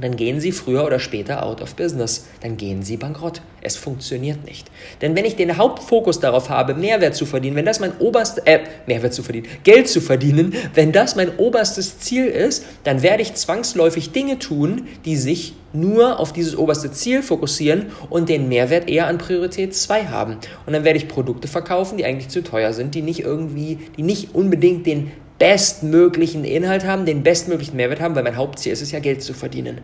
dann 0.01 0.17
gehen 0.17 0.41
sie 0.41 0.53
früher 0.53 0.85
oder 0.85 0.99
später 0.99 1.45
out 1.45 1.61
of 1.61 1.75
business. 1.75 2.27
Dann 2.43 2.57
gehen 2.57 2.83
sie 2.83 2.97
bankrott. 2.97 3.43
Es 3.63 3.77
funktioniert 3.77 4.45
nicht. 4.45 4.71
Denn 5.03 5.15
wenn 5.15 5.25
ich 5.25 5.37
den 5.37 5.57
Hauptfokus 5.57 6.21
darauf 6.21 6.49
habe, 6.49 6.75
Mehrwert 6.75 7.15
zu 7.15 7.27
verdienen, 7.27 7.57
wenn 7.57 7.67
das 7.67 7.81
mein 7.81 7.97
oberstes, 7.99 8.45
äh, 8.45 8.61
Mehrwert 8.87 9.13
zu 9.13 9.23
verdienen, 9.23 9.49
Geld 9.65 9.89
zu 9.89 10.01
verdienen, 10.01 10.55
wenn 10.75 10.93
das 10.93 11.17
mein 11.17 11.37
oberstes 11.37 11.99
Ziel 11.99 12.27
ist, 12.27 12.65
dann 12.85 13.03
werde 13.03 13.23
ich 13.23 13.35
zwangsläufig 13.35 14.13
Dinge 14.13 14.39
tun, 14.39 14.89
die 15.05 15.17
sich 15.17 15.55
nur 15.73 16.19
auf 16.19 16.33
dieses 16.33 16.57
oberste 16.57 16.91
Ziel 16.91 17.23
fokussieren 17.23 17.87
und 18.09 18.29
den 18.29 18.49
Mehrwert 18.49 18.89
eher 18.89 19.07
an 19.07 19.19
Priorität 19.19 19.75
2 19.75 20.07
haben. 20.07 20.39
Und 20.67 20.73
dann 20.73 20.85
werde 20.85 20.99
ich 20.99 21.09
Produkte 21.09 21.49
verkaufen, 21.49 21.97
die 21.97 22.05
eigentlich 22.05 22.29
zu 22.29 22.43
teuer 22.43 22.73
sind, 22.73 22.95
die 22.95 23.03
nicht 23.03 23.21
irgendwie, 23.21 23.79
die 23.97 24.03
nicht 24.03 24.35
unbedingt 24.35 24.87
den 24.87 25.13
bestmöglichen 25.41 26.45
Inhalt 26.45 26.85
haben, 26.85 27.07
den 27.07 27.25
bestmöglichen 27.25 27.75
Mehrwert 27.75 28.01
haben, 28.01 28.15
weil 28.15 28.23
mein 28.23 28.37
Hauptziel 28.37 28.73
ist 28.73 28.83
es 28.83 28.93
ja, 28.93 29.01
Geld 29.01 29.23
zu 29.23 29.33
verdienen. 29.33 29.81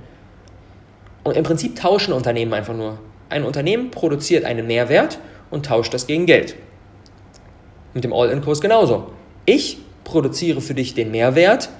Und 1.25 1.37
im 1.37 1.43
Prinzip 1.43 1.75
tauschen 1.75 2.13
Unternehmen 2.13 2.53
einfach 2.53 2.77
nur. 2.77 3.01
Ein 3.31 3.43
Unternehmen 3.43 3.91
produziert 3.91 4.45
einen 4.45 4.67
Mehrwert 4.69 5.19
und 5.51 5.67
tauscht 5.67 5.93
das 5.95 6.07
gegen 6.07 6.27
Geld. 6.27 6.55
Mit 7.95 8.05
dem 8.05 8.13
All-In-Kurs 8.13 8.61
genauso. 8.61 9.11
Ich 9.47 9.79
produziere 10.05 10.61
für 10.61 10.75
dich 10.75 10.95
den 10.95 11.11
Mehrwert, 11.11 11.71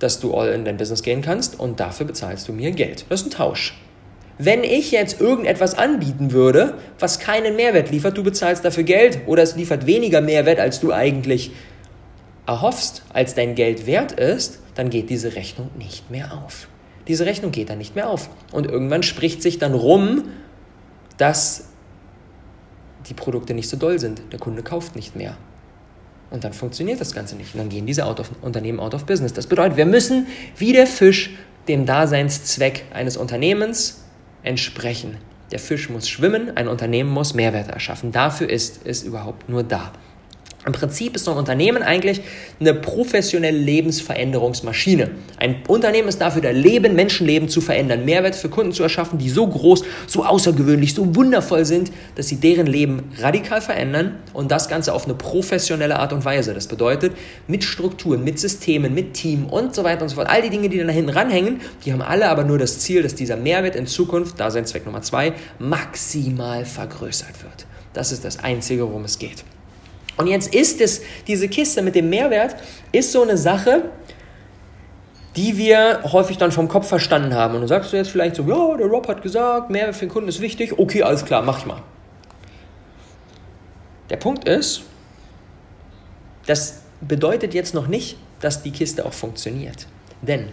dass 0.00 0.18
du 0.18 0.34
all 0.34 0.48
in 0.48 0.64
dein 0.64 0.76
Business 0.76 1.02
gehen 1.02 1.22
kannst 1.22 1.58
und 1.58 1.80
dafür 1.80 2.04
bezahlst 2.04 2.48
du 2.48 2.52
mir 2.52 2.72
Geld. 2.72 3.06
Das 3.08 3.20
ist 3.20 3.28
ein 3.28 3.30
Tausch. 3.30 3.80
Wenn 4.38 4.64
ich 4.64 4.90
jetzt 4.90 5.20
irgendetwas 5.20 5.78
anbieten 5.78 6.32
würde, 6.32 6.74
was 6.98 7.20
keinen 7.20 7.56
Mehrwert 7.56 7.90
liefert, 7.90 8.16
du 8.18 8.24
bezahlst 8.24 8.64
dafür 8.64 8.84
Geld 8.84 9.20
oder 9.26 9.42
es 9.42 9.56
liefert 9.56 9.86
weniger 9.86 10.20
Mehrwert, 10.20 10.60
als 10.60 10.80
du 10.80 10.92
eigentlich 10.92 11.52
erhoffst, 12.48 13.02
als 13.12 13.34
dein 13.34 13.54
Geld 13.54 13.86
wert 13.86 14.12
ist, 14.12 14.58
dann 14.74 14.90
geht 14.90 15.10
diese 15.10 15.36
Rechnung 15.36 15.70
nicht 15.78 16.10
mehr 16.10 16.32
auf. 16.32 16.66
Diese 17.06 17.26
Rechnung 17.26 17.52
geht 17.52 17.70
dann 17.70 17.78
nicht 17.78 17.94
mehr 17.94 18.08
auf. 18.08 18.30
Und 18.52 18.66
irgendwann 18.66 19.02
spricht 19.02 19.42
sich 19.42 19.58
dann 19.58 19.74
rum, 19.74 20.24
dass 21.18 21.68
die 23.08 23.14
Produkte 23.14 23.54
nicht 23.54 23.68
so 23.68 23.76
doll 23.76 23.98
sind. 23.98 24.22
Der 24.32 24.38
Kunde 24.38 24.62
kauft 24.62 24.96
nicht 24.96 25.14
mehr. 25.14 25.36
Und 26.30 26.44
dann 26.44 26.52
funktioniert 26.52 27.00
das 27.00 27.14
Ganze 27.14 27.36
nicht. 27.36 27.54
Und 27.54 27.60
dann 27.60 27.68
gehen 27.68 27.86
diese 27.86 28.04
out 28.04 28.20
of, 28.20 28.30
Unternehmen 28.42 28.80
out 28.80 28.94
of 28.94 29.04
business. 29.04 29.32
Das 29.32 29.46
bedeutet, 29.46 29.76
wir 29.76 29.86
müssen 29.86 30.26
wie 30.56 30.72
der 30.72 30.86
Fisch 30.86 31.30
dem 31.68 31.86
Daseinszweck 31.86 32.84
eines 32.92 33.16
Unternehmens 33.16 34.04
entsprechen. 34.42 35.16
Der 35.50 35.58
Fisch 35.58 35.88
muss 35.88 36.08
schwimmen, 36.08 36.56
ein 36.56 36.68
Unternehmen 36.68 37.10
muss 37.10 37.34
Mehrwert 37.34 37.68
erschaffen. 37.70 38.12
Dafür 38.12 38.48
ist 38.48 38.80
es 38.84 39.02
überhaupt 39.02 39.48
nur 39.48 39.62
da. 39.62 39.92
Im 40.68 40.72
Prinzip 40.72 41.16
ist 41.16 41.24
so 41.24 41.30
ein 41.30 41.38
Unternehmen 41.38 41.82
eigentlich 41.82 42.20
eine 42.60 42.74
professionelle 42.74 43.56
Lebensveränderungsmaschine. 43.56 45.10
Ein 45.38 45.62
Unternehmen 45.66 46.08
ist 46.08 46.20
dafür, 46.20 46.42
da 46.42 46.50
Leben, 46.50 46.94
Menschenleben 46.94 47.48
zu 47.48 47.62
verändern, 47.62 48.04
Mehrwert 48.04 48.36
für 48.36 48.50
Kunden 48.50 48.72
zu 48.72 48.82
erschaffen, 48.82 49.18
die 49.18 49.30
so 49.30 49.46
groß, 49.46 49.82
so 50.06 50.26
außergewöhnlich, 50.26 50.92
so 50.92 51.16
wundervoll 51.16 51.64
sind, 51.64 51.90
dass 52.16 52.28
sie 52.28 52.36
deren 52.36 52.66
Leben 52.66 53.10
radikal 53.16 53.62
verändern 53.62 54.16
und 54.34 54.50
das 54.50 54.68
Ganze 54.68 54.92
auf 54.92 55.06
eine 55.06 55.14
professionelle 55.14 55.98
Art 55.98 56.12
und 56.12 56.26
Weise. 56.26 56.52
Das 56.52 56.66
bedeutet, 56.66 57.14
mit 57.46 57.64
Strukturen, 57.64 58.22
mit 58.22 58.38
Systemen, 58.38 58.92
mit 58.92 59.14
Team 59.14 59.46
und 59.46 59.74
so 59.74 59.84
weiter 59.84 60.02
und 60.02 60.10
so 60.10 60.16
fort. 60.16 60.28
All 60.28 60.42
die 60.42 60.50
Dinge, 60.50 60.68
die 60.68 60.76
da 60.76 60.86
hinten 60.88 61.08
ranhängen, 61.08 61.62
die 61.86 61.94
haben 61.94 62.02
alle 62.02 62.28
aber 62.28 62.44
nur 62.44 62.58
das 62.58 62.80
Ziel, 62.80 63.02
dass 63.02 63.14
dieser 63.14 63.38
Mehrwert 63.38 63.74
in 63.74 63.86
Zukunft, 63.86 64.38
da 64.38 64.50
sein 64.50 64.66
Zweck 64.66 64.84
Nummer 64.84 65.00
zwei, 65.00 65.32
maximal 65.58 66.66
vergrößert 66.66 67.42
wird. 67.42 67.64
Das 67.94 68.12
ist 68.12 68.22
das 68.22 68.40
Einzige, 68.40 68.82
worum 68.82 69.04
es 69.04 69.18
geht. 69.18 69.44
Und 70.18 70.26
jetzt 70.26 70.54
ist 70.54 70.80
es, 70.80 71.00
diese 71.26 71.48
Kiste 71.48 71.80
mit 71.80 71.94
dem 71.94 72.10
Mehrwert, 72.10 72.56
ist 72.92 73.12
so 73.12 73.22
eine 73.22 73.36
Sache, 73.36 73.84
die 75.36 75.56
wir 75.56 76.00
häufig 76.12 76.36
dann 76.38 76.50
vom 76.50 76.66
Kopf 76.66 76.88
verstanden 76.88 77.34
haben. 77.34 77.54
Und 77.54 77.60
dann 77.60 77.68
sagst 77.68 77.92
du 77.92 77.96
jetzt 77.96 78.10
vielleicht 78.10 78.34
so, 78.34 78.42
ja, 78.42 78.76
der 78.76 78.88
Rob 78.88 79.06
hat 79.06 79.22
gesagt, 79.22 79.70
Mehrwert 79.70 79.94
für 79.94 80.06
den 80.06 80.10
Kunden 80.10 80.28
ist 80.28 80.40
wichtig. 80.40 80.76
Okay, 80.76 81.02
alles 81.04 81.24
klar, 81.24 81.42
mach 81.42 81.60
ich 81.60 81.66
mal. 81.66 81.82
Der 84.10 84.16
Punkt 84.16 84.48
ist, 84.48 84.82
das 86.46 86.82
bedeutet 87.00 87.54
jetzt 87.54 87.74
noch 87.74 87.86
nicht, 87.86 88.16
dass 88.40 88.62
die 88.62 88.72
Kiste 88.72 89.04
auch 89.04 89.12
funktioniert. 89.12 89.86
Denn 90.22 90.48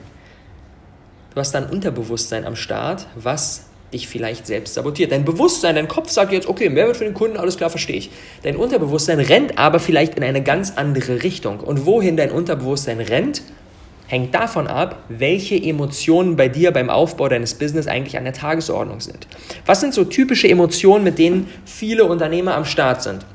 du 1.34 1.40
hast 1.40 1.54
dann 1.54 1.68
Unterbewusstsein 1.68 2.46
am 2.46 2.56
Start, 2.56 3.08
was 3.16 3.66
dich 3.96 4.08
vielleicht 4.08 4.46
selbst 4.46 4.75
sabotiert. 4.75 5.12
Dein 5.12 5.25
Bewusstsein, 5.25 5.75
dein 5.75 5.88
Kopf 5.88 6.12
sagt 6.12 6.32
jetzt, 6.32 6.48
okay, 6.48 6.70
Mehrwert 6.70 6.98
für 6.98 7.06
den 7.06 7.14
Kunden, 7.14 7.38
alles 7.38 7.58
klar, 7.58 7.70
verstehe 7.70 7.96
ich. 7.96 8.12
Dein 8.44 8.58
Unterbewusstsein 8.58 9.20
rennt 9.20 9.58
aber 9.58 9.80
vielleicht 9.80 10.16
in 10.16 10.24
eine 10.24 10.44
ganz 10.44 10.74
andere 10.75 11.24
Richtung. 11.24 11.60
Und 11.60 11.86
wohin 11.86 12.18
dein 12.18 12.32
Unterbewusstsein 12.32 13.00
rennt, 13.00 13.42
hängt 14.08 14.36
davon 14.36 14.68
ab, 14.68 15.04
welche 15.10 15.56
Emotionen 15.56 16.36
bei 16.36 16.48
dir 16.48 16.72
beim 16.72 16.90
Aufbau 16.90 17.28
deines 17.28 17.56
Business 17.56 17.88
eigentlich 17.88 18.18
an 18.18 18.25
der 18.25 18.34
Tagesordnung 18.34 19.00
sind. 19.00 19.28
Was 19.66 19.82
sind 19.82 19.94
so 19.94 20.04
typische 20.04 20.48
Emotionen, 20.48 21.04
mit 21.04 21.18
denen 21.18 21.50
viele 21.66 22.06
Unternehmer 22.06 22.56
am 22.56 22.66
Start 22.66 23.02
sind? 23.02 23.25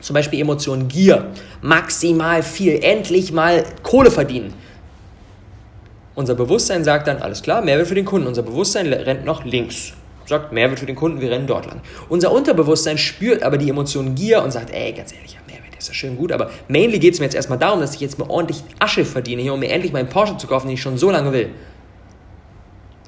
Zum 0.00 0.14
Beispiel 0.14 0.40
Emotionen 0.40 0.88
Gier, 0.88 1.32
maximal 1.60 2.42
viel, 2.42 2.78
endlich 2.82 3.32
mal 3.32 3.64
Kohle 3.82 4.10
verdienen. 4.10 4.54
Unser 6.18 6.34
Bewusstsein 6.34 6.82
sagt 6.82 7.06
dann, 7.06 7.18
alles 7.18 7.42
klar, 7.42 7.62
Mehrwert 7.62 7.86
für 7.86 7.94
den 7.94 8.04
Kunden. 8.04 8.26
Unser 8.26 8.42
Bewusstsein 8.42 8.92
rennt 8.92 9.24
noch 9.24 9.44
links. 9.44 9.92
Sagt, 10.26 10.52
Mehrwert 10.52 10.80
für 10.80 10.86
den 10.86 10.96
Kunden, 10.96 11.20
wir 11.20 11.30
rennen 11.30 11.46
dort 11.46 11.66
lang. 11.66 11.80
Unser 12.08 12.32
Unterbewusstsein 12.32 12.98
spürt 12.98 13.44
aber 13.44 13.56
die 13.56 13.70
Emotion 13.70 14.16
Gier 14.16 14.42
und 14.42 14.50
sagt, 14.50 14.74
ey, 14.74 14.92
ganz 14.92 15.12
ehrlich, 15.12 15.38
Mehrwert 15.46 15.76
ist 15.78 15.86
ja 15.86 15.94
schön 15.94 16.16
gut, 16.16 16.32
aber 16.32 16.50
mainly 16.66 16.98
geht 16.98 17.14
es 17.14 17.20
mir 17.20 17.26
jetzt 17.26 17.36
erstmal 17.36 17.60
darum, 17.60 17.80
dass 17.80 17.94
ich 17.94 18.00
jetzt 18.00 18.18
mal 18.18 18.28
ordentlich 18.28 18.64
Asche 18.80 19.04
verdiene 19.04 19.42
hier, 19.42 19.54
um 19.54 19.60
mir 19.60 19.70
endlich 19.70 19.92
meinen 19.92 20.08
Porsche 20.08 20.36
zu 20.38 20.48
kaufen, 20.48 20.66
den 20.66 20.74
ich 20.74 20.82
schon 20.82 20.98
so 20.98 21.08
lange 21.08 21.32
will. 21.32 21.50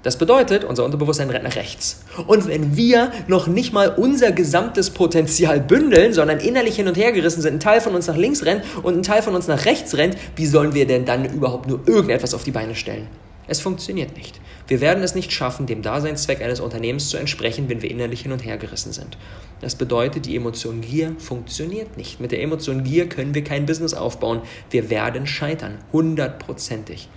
Das 0.03 0.17
bedeutet, 0.17 0.65
unser 0.65 0.85
Unterbewusstsein 0.87 1.29
rennt 1.29 1.45
nach 1.45 1.57
rechts. 1.57 2.03
Und 2.27 2.49
wenn 2.49 2.75
wir 2.77 3.13
noch 3.27 3.47
nicht 3.47 3.75
mal 3.75 3.91
unser 3.91 4.33
gesamtes 4.33 4.91
Potenzial 4.91 5.61
bündeln, 5.61 6.15
sondern 6.15 6.41
innerlich 6.41 6.77
hin 6.77 6.89
und 6.89 6.97
her 6.97 7.13
gerissen 7.13 7.43
sind, 7.43 7.55
ein 7.55 7.61
Teil 7.61 7.83
von 7.83 7.95
uns 7.95 8.07
nach 8.07 8.17
links 8.17 8.45
rennt 8.45 8.65
und 8.83 8.97
ein 8.97 9.03
Teil 9.03 9.21
von 9.21 9.35
uns 9.35 9.47
nach 9.47 9.67
rechts 9.67 9.97
rennt, 9.97 10.17
wie 10.37 10.47
sollen 10.47 10.73
wir 10.73 10.87
denn 10.87 11.05
dann 11.05 11.27
überhaupt 11.27 11.69
nur 11.69 11.81
irgendetwas 11.87 12.33
auf 12.33 12.45
die 12.45 12.51
Beine 12.51 12.75
stellen? 12.75 13.09
Es 13.47 13.61
funktioniert 13.61 14.17
nicht. 14.17 14.41
Wir 14.69 14.81
werden 14.81 15.03
es 15.03 15.17
nicht 15.17 15.33
schaffen, 15.33 15.67
dem 15.67 15.83
Daseinszweck 15.83 16.41
eines 16.41 16.61
Unternehmens 16.61 17.09
zu 17.11 17.17
entsprechen, 17.17 17.69
wenn 17.69 17.83
wir 17.83 17.91
innerlich 17.91 18.21
hin 18.23 18.31
und 18.31 18.45
her 18.45 18.57
gerissen 18.57 18.93
sind. 18.93 19.19
Das 19.61 19.75
bedeutet, 19.75 20.27
die 20.27 20.37
Emotion 20.37 20.81
Gier 20.81 21.17
funktioniert 21.19 21.97
nicht. 21.97 22.21
Mit 22.21 22.31
der 22.31 22.41
Emotion 22.41 22.85
Gier 22.85 23.09
können 23.09 23.35
wir 23.35 23.43
kein 23.43 23.67
Business 23.67 23.93
aufbauen. 23.93 24.43
Wir 24.71 24.89
werden 24.89 25.27
scheitern, 25.27 25.79
hundertprozentig. 25.93 27.09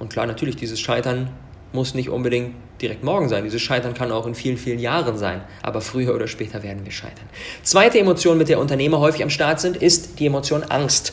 Und 0.00 0.10
klar, 0.10 0.26
natürlich, 0.26 0.56
dieses 0.56 0.80
Scheitern 0.80 1.30
muss 1.72 1.94
nicht 1.94 2.08
unbedingt 2.08 2.56
direkt 2.80 3.04
morgen 3.04 3.28
sein. 3.28 3.44
Dieses 3.44 3.62
Scheitern 3.62 3.94
kann 3.94 4.10
auch 4.10 4.26
in 4.26 4.34
vielen, 4.34 4.56
vielen 4.56 4.78
Jahren 4.80 5.16
sein. 5.16 5.42
Aber 5.62 5.80
früher 5.80 6.14
oder 6.14 6.26
später 6.26 6.62
werden 6.62 6.84
wir 6.84 6.90
scheitern. 6.90 7.28
Zweite 7.62 8.00
Emotion, 8.00 8.38
mit 8.38 8.48
der 8.48 8.58
Unternehmer 8.58 8.98
häufig 8.98 9.22
am 9.22 9.30
Start 9.30 9.60
sind, 9.60 9.76
ist 9.76 10.18
die 10.18 10.26
Emotion 10.26 10.64
Angst. 10.64 11.12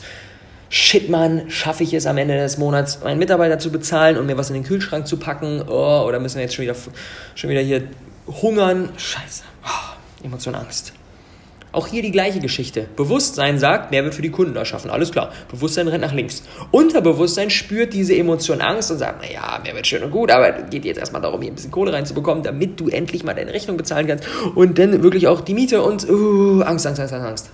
Shit, 0.70 1.08
Mann, 1.08 1.50
schaffe 1.50 1.82
ich 1.82 1.94
es 1.94 2.06
am 2.06 2.18
Ende 2.18 2.36
des 2.36 2.58
Monats, 2.58 3.00
meinen 3.02 3.18
Mitarbeiter 3.18 3.58
zu 3.58 3.70
bezahlen 3.70 4.18
und 4.18 4.26
mir 4.26 4.36
was 4.36 4.50
in 4.50 4.54
den 4.54 4.64
Kühlschrank 4.64 5.06
zu 5.06 5.18
packen? 5.18 5.62
Oh, 5.66 6.04
oder 6.06 6.18
müssen 6.18 6.36
wir 6.36 6.42
jetzt 6.42 6.54
schon 6.54 6.64
wieder, 6.64 6.76
schon 7.34 7.50
wieder 7.50 7.60
hier 7.60 7.84
hungern? 8.26 8.90
Scheiße. 8.96 9.44
Oh, 9.64 10.24
Emotion 10.26 10.54
Angst. 10.54 10.92
Auch 11.70 11.86
hier 11.86 12.02
die 12.02 12.10
gleiche 12.10 12.40
Geschichte. 12.40 12.86
Bewusstsein 12.96 13.58
sagt, 13.58 13.90
Mehrwert 13.90 14.14
für 14.14 14.22
die 14.22 14.30
Kunden 14.30 14.56
erschaffen. 14.56 14.90
Alles 14.90 15.12
klar. 15.12 15.32
Bewusstsein 15.50 15.88
rennt 15.88 16.02
nach 16.02 16.14
links. 16.14 16.42
Unterbewusstsein 16.70 17.50
spürt 17.50 17.92
diese 17.92 18.16
Emotion 18.16 18.60
Angst 18.60 18.90
und 18.90 18.98
sagt, 18.98 19.22
naja, 19.22 19.60
Mehrwert 19.62 19.86
schön 19.86 20.02
und 20.02 20.10
gut, 20.10 20.30
aber 20.30 20.52
geht 20.62 20.84
jetzt 20.84 20.98
erstmal 20.98 21.20
darum, 21.20 21.42
hier 21.42 21.52
ein 21.52 21.54
bisschen 21.54 21.70
Kohle 21.70 21.92
reinzubekommen, 21.92 22.42
damit 22.42 22.80
du 22.80 22.88
endlich 22.88 23.24
mal 23.24 23.34
deine 23.34 23.52
Rechnung 23.52 23.76
bezahlen 23.76 24.06
kannst 24.06 24.24
und 24.54 24.78
dann 24.78 25.02
wirklich 25.02 25.28
auch 25.28 25.40
die 25.40 25.54
Miete 25.54 25.82
und 25.82 26.08
uh, 26.08 26.62
Angst, 26.62 26.86
Angst, 26.86 27.00
Angst, 27.00 27.14
Angst. 27.14 27.50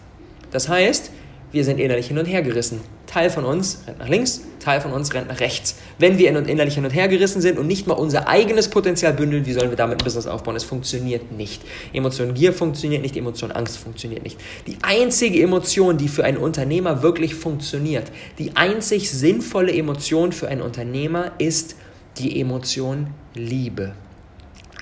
Das 0.51 0.69
heißt, 0.69 1.11
wir 1.55 1.65
sind 1.65 1.79
innerlich 1.79 2.09
hin 2.09 2.19
und 2.19 2.27
her 2.27 2.43
gerissen. 2.43 2.81
Teil 3.07 3.31
von 3.31 3.45
uns 3.45 3.85
rennt 3.87 4.01
nach 4.01 4.09
links, 4.09 4.43
Teil 4.59 4.81
von 4.81 4.93
uns 4.93 5.15
rennt 5.15 5.29
nach 5.29 5.39
rechts. 5.39 5.77
Wenn 5.99 6.19
wir 6.19 6.29
innerlich 6.29 6.75
hin 6.75 6.85
und 6.85 6.91
her 6.91 7.07
gerissen 7.07 7.41
sind 7.41 7.61
und 7.61 7.69
nicht 7.69 7.87
mal 7.87 7.95
unser 7.95 8.27
eigenes 8.27 8.69
Potenzial 8.69 9.13
bündeln, 9.13 9.47
wie 9.47 9.53
sollen 9.53 9.71
wir 9.71 9.77
damit 9.77 10.01
ein 10.01 10.05
Business 10.05 10.27
aufbauen? 10.27 10.57
Es 10.57 10.65
funktioniert 10.65 11.31
nicht. 11.31 11.63
Emotion 11.93 12.35
Gier 12.35 12.53
funktioniert 12.53 13.03
nicht, 13.03 13.17
Emotion 13.17 13.53
Angst 13.53 13.79
funktioniert 13.79 14.25
nicht. 14.25 14.41
Die 14.67 14.79
einzige 14.83 15.41
Emotion, 15.41 15.97
die 15.97 16.09
für 16.09 16.25
einen 16.25 16.39
Unternehmer 16.39 17.03
wirklich 17.03 17.37
funktioniert, 17.37 18.11
die 18.41 18.57
einzig 18.57 19.13
sinnvolle 19.13 19.73
Emotion 19.73 20.33
für 20.33 20.49
einen 20.49 20.61
Unternehmer 20.61 21.33
ist 21.39 21.77
die 22.19 22.41
Emotion 22.41 23.09
Liebe. 23.35 23.93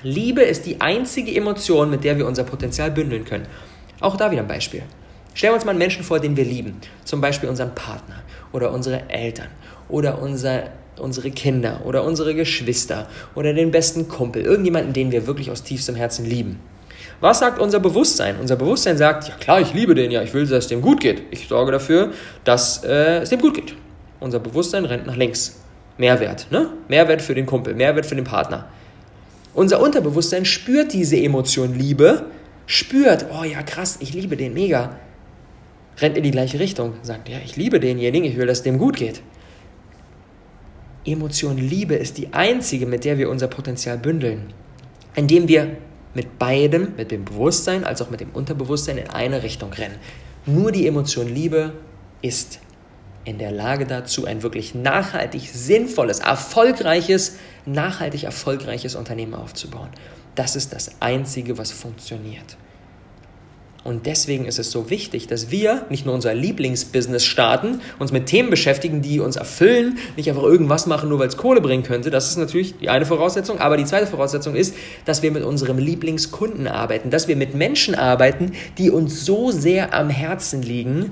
Liebe 0.01 0.41
ist 0.41 0.65
die 0.65 0.81
einzige 0.81 1.35
Emotion, 1.35 1.91
mit 1.91 2.03
der 2.03 2.17
wir 2.17 2.25
unser 2.25 2.43
Potenzial 2.43 2.89
bündeln 2.89 3.25
können. 3.25 3.45
Auch 3.99 4.17
da 4.17 4.31
wieder 4.31 4.41
ein 4.41 4.47
Beispiel. 4.47 4.81
Stellen 5.33 5.51
wir 5.51 5.55
uns 5.55 5.65
mal 5.65 5.71
einen 5.71 5.79
Menschen 5.79 6.03
vor, 6.03 6.19
den 6.19 6.37
wir 6.37 6.45
lieben. 6.45 6.79
Zum 7.05 7.21
Beispiel 7.21 7.49
unseren 7.49 7.73
Partner 7.73 8.21
oder 8.51 8.71
unsere 8.71 9.09
Eltern 9.09 9.47
oder 9.89 10.21
unser, 10.21 10.65
unsere 10.97 11.31
Kinder 11.31 11.81
oder 11.85 12.03
unsere 12.03 12.35
Geschwister 12.35 13.07
oder 13.35 13.53
den 13.53 13.71
besten 13.71 14.07
Kumpel. 14.07 14.43
Irgendjemanden, 14.43 14.93
den 14.93 15.11
wir 15.11 15.25
wirklich 15.25 15.49
aus 15.49 15.63
tiefstem 15.63 15.95
Herzen 15.95 16.25
lieben. 16.25 16.59
Was 17.19 17.39
sagt 17.39 17.59
unser 17.59 17.79
Bewusstsein? 17.79 18.35
Unser 18.39 18.57
Bewusstsein 18.57 18.97
sagt, 18.97 19.27
ja 19.29 19.35
klar, 19.35 19.61
ich 19.61 19.73
liebe 19.73 19.95
den, 19.95 20.11
ja, 20.11 20.21
ich 20.21 20.33
will, 20.33 20.43
dass 20.45 20.65
es 20.65 20.67
dem 20.67 20.81
gut 20.81 20.99
geht. 20.99 21.23
Ich 21.31 21.47
sorge 21.47 21.71
dafür, 21.71 22.11
dass 22.43 22.83
äh, 22.83 23.19
es 23.19 23.29
dem 23.29 23.39
gut 23.39 23.55
geht. 23.55 23.75
Unser 24.19 24.39
Bewusstsein 24.39 24.85
rennt 24.85 25.07
nach 25.07 25.15
links. 25.15 25.59
Mehrwert, 25.97 26.47
ne? 26.51 26.69
Mehrwert 26.87 27.21
für 27.21 27.35
den 27.35 27.45
Kumpel, 27.45 27.75
Mehrwert 27.75 28.05
für 28.05 28.15
den 28.15 28.23
Partner. 28.23 28.67
Unser 29.53 29.79
Unterbewusstsein 29.79 30.45
spürt 30.45 30.91
diese 30.93 31.17
Emotion 31.17 31.77
Liebe, 31.77 32.25
spürt, 32.65 33.27
oh 33.31 33.43
ja, 33.43 33.61
krass, 33.61 33.97
ich 33.99 34.13
liebe 34.13 34.35
den 34.35 34.53
mega 34.53 34.97
rennt 35.99 36.17
in 36.17 36.23
die 36.23 36.31
gleiche 36.31 36.59
Richtung, 36.59 36.93
sagt, 37.01 37.29
ja, 37.29 37.37
ich 37.43 37.55
liebe 37.55 37.79
denjenigen, 37.79 38.29
ich 38.29 38.37
will, 38.37 38.47
dass 38.47 38.59
es 38.59 38.63
dem 38.63 38.77
gut 38.77 38.97
geht. 38.97 39.21
Emotion 41.05 41.57
Liebe 41.57 41.95
ist 41.95 42.17
die 42.17 42.33
einzige, 42.33 42.85
mit 42.85 43.03
der 43.03 43.17
wir 43.17 43.29
unser 43.29 43.47
Potenzial 43.47 43.97
bündeln, 43.97 44.53
indem 45.15 45.47
wir 45.47 45.77
mit 46.13 46.39
beidem, 46.39 46.93
mit 46.95 47.11
dem 47.11 47.25
Bewusstsein 47.25 47.83
als 47.83 48.01
auch 48.01 48.09
mit 48.09 48.21
dem 48.21 48.29
Unterbewusstsein 48.31 48.97
in 48.97 49.09
eine 49.09 49.43
Richtung 49.43 49.73
rennen. 49.73 49.95
Nur 50.45 50.71
die 50.71 50.87
Emotion 50.87 51.27
Liebe 51.27 51.73
ist 52.21 52.59
in 53.25 53.37
der 53.37 53.51
Lage 53.51 53.85
dazu, 53.85 54.25
ein 54.25 54.43
wirklich 54.43 54.75
nachhaltig 54.75 55.49
sinnvolles, 55.53 56.19
erfolgreiches, 56.19 57.37
nachhaltig 57.65 58.23
erfolgreiches 58.23 58.95
Unternehmen 58.95 59.33
aufzubauen. 59.33 59.89
Das 60.35 60.55
ist 60.55 60.73
das 60.73 61.01
Einzige, 61.01 61.57
was 61.57 61.71
funktioniert. 61.71 62.57
Und 63.83 64.05
deswegen 64.05 64.45
ist 64.45 64.59
es 64.59 64.71
so 64.71 64.89
wichtig, 64.89 65.27
dass 65.27 65.51
wir 65.51 65.85
nicht 65.89 66.05
nur 66.05 66.15
unser 66.15 66.33
Lieblingsbusiness 66.33 67.25
starten, 67.25 67.81
uns 67.99 68.13
mit 68.13 68.27
Themen 68.27 68.49
beschäftigen, 68.49 69.01
die 69.01 69.19
uns 69.19 69.35
erfüllen, 69.35 69.97
nicht 70.15 70.29
einfach 70.29 70.43
irgendwas 70.43 70.87
machen, 70.87 71.09
nur 71.09 71.19
weil 71.19 71.27
es 71.27 71.35
Kohle 71.35 71.59
bringen 71.59 71.83
könnte. 71.83 72.09
Das 72.09 72.29
ist 72.29 72.37
natürlich 72.37 72.77
die 72.77 72.89
eine 72.89 73.05
Voraussetzung. 73.05 73.59
Aber 73.59 73.75
die 73.75 73.83
zweite 73.83 74.07
Voraussetzung 74.07 74.55
ist, 74.55 74.73
dass 75.03 75.21
wir 75.21 75.31
mit 75.31 75.43
unserem 75.43 75.77
Lieblingskunden 75.77 76.67
arbeiten, 76.67 77.09
dass 77.09 77.27
wir 77.27 77.35
mit 77.35 77.55
Menschen 77.55 77.93
arbeiten, 77.93 78.53
die 78.77 78.89
uns 78.89 79.25
so 79.25 79.51
sehr 79.51 79.93
am 79.93 80.09
Herzen 80.09 80.61
liegen, 80.61 81.11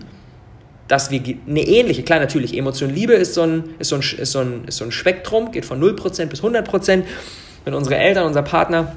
dass 0.87 1.11
wir 1.11 1.21
eine 1.47 1.61
ähnliche, 1.67 2.03
klar 2.03 2.19
natürlich, 2.19 2.57
Emotion 2.57 2.89
Liebe 2.89 3.13
ist 3.13 3.33
so 3.33 3.41
ein, 3.41 3.63
ist 3.79 3.89
so 3.89 3.95
ein, 3.95 4.01
ist 4.01 4.31
so 4.31 4.39
ein, 4.39 4.65
ist 4.65 4.77
so 4.77 4.85
ein 4.85 4.91
Spektrum, 4.91 5.51
geht 5.51 5.65
von 5.65 5.81
0% 5.81 6.25
bis 6.27 6.41
100%. 6.41 7.03
Wenn 7.63 7.73
unsere 7.73 7.97
Eltern, 7.97 8.25
unser 8.25 8.41
Partner 8.41 8.95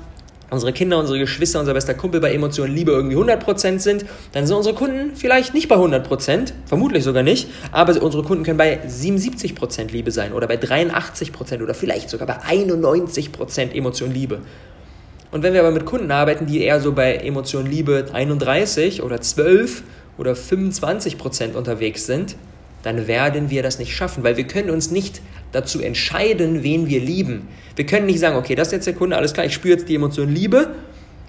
unsere 0.55 0.73
Kinder, 0.73 0.99
unsere 0.99 1.19
Geschwister, 1.19 1.61
unser 1.61 1.75
bester 1.75 1.93
Kumpel 1.93 2.21
bei 2.21 2.33
Emotionen 2.33 2.75
Liebe 2.75 2.93
irgendwie 2.93 3.17
100% 3.17 3.79
sind, 3.79 4.07
dann 4.33 4.47
sind 4.47 4.57
unsere 4.57 4.75
Kunden 4.75 5.15
vielleicht 5.15 5.53
nicht 5.53 5.69
bei 5.69 5.77
100%, 5.77 6.53
vermutlich 6.65 7.05
sogar 7.05 7.23
nicht, 7.23 7.49
aber 7.73 8.01
unsere 8.03 8.23
Kunden 8.23 8.45
können 8.45 8.57
bei 8.57 8.81
77% 8.89 9.91
Liebe 9.91 10.11
sein 10.11 10.33
oder 10.33 10.47
bei 10.47 10.57
83% 10.57 11.63
oder 11.63 11.75
vielleicht 11.75 12.09
sogar 12.09 12.27
bei 12.27 12.39
91% 12.39 13.73
Emotion 13.73 14.13
Liebe. 14.13 14.41
Und 15.31 15.43
wenn 15.43 15.53
wir 15.53 15.61
aber 15.61 15.73
mit 15.73 15.85
Kunden 15.85 16.11
arbeiten, 16.11 16.47
die 16.47 16.63
eher 16.63 16.81
so 16.81 16.93
bei 16.93 17.17
Emotion 17.17 17.67
Liebe 17.67 18.07
31 18.13 19.03
oder 19.03 19.21
12 19.21 19.83
oder 20.17 20.33
25% 20.33 21.55
unterwegs 21.55 22.07
sind, 22.07 22.37
dann 22.85 23.09
werden 23.09 23.51
wir 23.51 23.63
das 23.63 23.79
nicht 23.79 23.97
schaffen, 23.97 24.23
weil 24.23 24.37
wir 24.37 24.47
können 24.47 24.71
uns 24.71 24.91
nicht 24.91 25.23
dazu 25.53 25.81
entscheiden, 25.81 26.63
wen 26.63 26.87
wir 26.87 27.01
lieben. 27.01 27.49
Wir 27.77 27.87
können 27.87 28.07
nicht 28.07 28.21
sagen, 28.21 28.37
okay, 28.37 28.55
das 28.55 28.69
ist 28.69 28.73
jetzt 28.73 28.87
der 28.87 28.95
Kunde, 28.95 29.17
alles 29.17 29.33
klar, 29.33 29.47
ich 29.47 29.55
spüre 29.55 29.75
jetzt 29.75 29.89
die 29.89 29.95
Emotion 29.95 30.29
Liebe, 30.29 30.75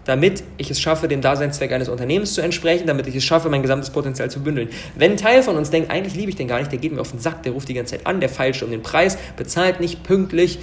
damit 0.04 0.44
ich 0.58 0.70
es 0.70 0.80
schaffe, 0.80 1.08
dem 1.08 1.22
Daseinszweck 1.22 1.72
eines 1.72 1.90
Unternehmens 1.90 2.34
zu 2.34 2.42
entsprechen, 2.42 2.86
damit 2.88 3.08
ich 3.08 3.16
es 3.16 3.24
schaffe, 3.24 3.50
mein 3.50 3.62
gesamtes 3.62 3.90
Potenzial 3.90 4.30
zu 4.30 4.42
bündeln. 4.42 4.70
Wenn 4.96 5.12
ein 5.12 5.18
Teil 5.18 5.42
von 5.42 5.56
uns 5.56 5.72
denkt, 5.72 5.90
eigentlich 5.90 6.16
liebe 6.16 6.30
ich 6.30 6.36
den 6.36 6.48
gar 6.48 6.60
nicht, 6.60 6.72
der 6.72 6.80
geht 6.80 6.92
mir 6.92 7.02
auf 7.02 7.12
den 7.12 7.20
Sack, 7.20 7.44
der 7.44 7.54
ruft 7.54 7.70
die 7.70 7.74
ganze 7.74 7.96
Zeit 7.96 8.06
an, 8.06 8.20
der 8.20 8.30
feilscht 8.30 8.62
um 8.62 8.70
den 8.70 8.82
Preis, 8.82 9.18
bezahlt 9.38 9.80
nicht 9.80 10.04
pünktlich, 10.04 10.60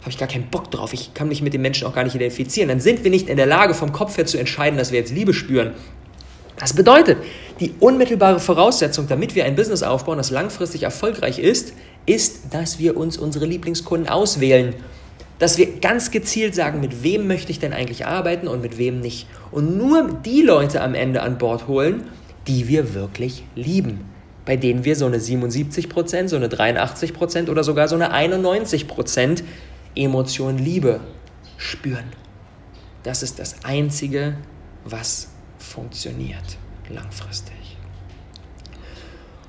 habe 0.00 0.10
ich 0.10 0.18
gar 0.18 0.28
keinen 0.28 0.46
Bock 0.46 0.70
drauf, 0.70 0.94
ich 0.94 1.12
kann 1.12 1.28
mich 1.28 1.42
mit 1.42 1.52
dem 1.52 1.60
Menschen 1.60 1.86
auch 1.86 1.94
gar 1.94 2.04
nicht 2.04 2.14
identifizieren, 2.14 2.68
dann 2.68 2.80
sind 2.80 3.04
wir 3.04 3.10
nicht 3.10 3.28
in 3.28 3.36
der 3.36 3.46
Lage, 3.46 3.74
vom 3.74 3.92
Kopf 3.92 4.16
her 4.16 4.24
zu 4.24 4.38
entscheiden, 4.38 4.78
dass 4.78 4.90
wir 4.90 4.98
jetzt 4.98 5.12
Liebe 5.12 5.34
spüren. 5.34 5.72
Das 6.60 6.74
bedeutet, 6.74 7.16
die 7.58 7.74
unmittelbare 7.80 8.38
Voraussetzung, 8.38 9.08
damit 9.08 9.34
wir 9.34 9.46
ein 9.46 9.56
Business 9.56 9.82
aufbauen, 9.82 10.18
das 10.18 10.30
langfristig 10.30 10.82
erfolgreich 10.82 11.38
ist, 11.38 11.72
ist, 12.04 12.52
dass 12.52 12.78
wir 12.78 12.98
uns 12.98 13.16
unsere 13.16 13.46
Lieblingskunden 13.46 14.10
auswählen. 14.10 14.74
Dass 15.38 15.56
wir 15.56 15.80
ganz 15.80 16.10
gezielt 16.10 16.54
sagen, 16.54 16.80
mit 16.80 17.02
wem 17.02 17.26
möchte 17.26 17.50
ich 17.50 17.58
denn 17.58 17.72
eigentlich 17.72 18.04
arbeiten 18.04 18.46
und 18.46 18.60
mit 18.60 18.76
wem 18.76 19.00
nicht. 19.00 19.26
Und 19.50 19.78
nur 19.78 20.20
die 20.22 20.42
Leute 20.42 20.82
am 20.82 20.94
Ende 20.94 21.22
an 21.22 21.38
Bord 21.38 21.66
holen, 21.66 22.04
die 22.46 22.68
wir 22.68 22.92
wirklich 22.92 23.42
lieben. 23.54 24.04
Bei 24.44 24.56
denen 24.56 24.84
wir 24.84 24.96
so 24.96 25.06
eine 25.06 25.16
77%, 25.16 26.28
so 26.28 26.36
eine 26.36 26.48
83% 26.48 27.48
oder 27.48 27.64
sogar 27.64 27.88
so 27.88 27.94
eine 27.94 28.12
91% 28.12 29.42
Emotion 29.96 30.58
Liebe 30.58 31.00
spüren. 31.56 32.04
Das 33.02 33.22
ist 33.22 33.38
das 33.38 33.64
Einzige, 33.64 34.34
was 34.84 35.29
funktioniert 35.70 36.58
langfristig. 36.88 37.54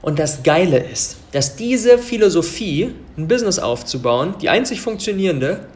Und 0.01 0.19
das 0.19 0.43
Geile 0.43 0.79
ist, 0.79 1.17
dass 1.31 1.55
diese 1.55 1.97
Philosophie, 1.97 2.93
ein 3.17 3.27
Business 3.27 3.59
aufzubauen, 3.59 4.35
die 4.41 4.49
einzig 4.49 4.81
funktionierende, 4.81 5.67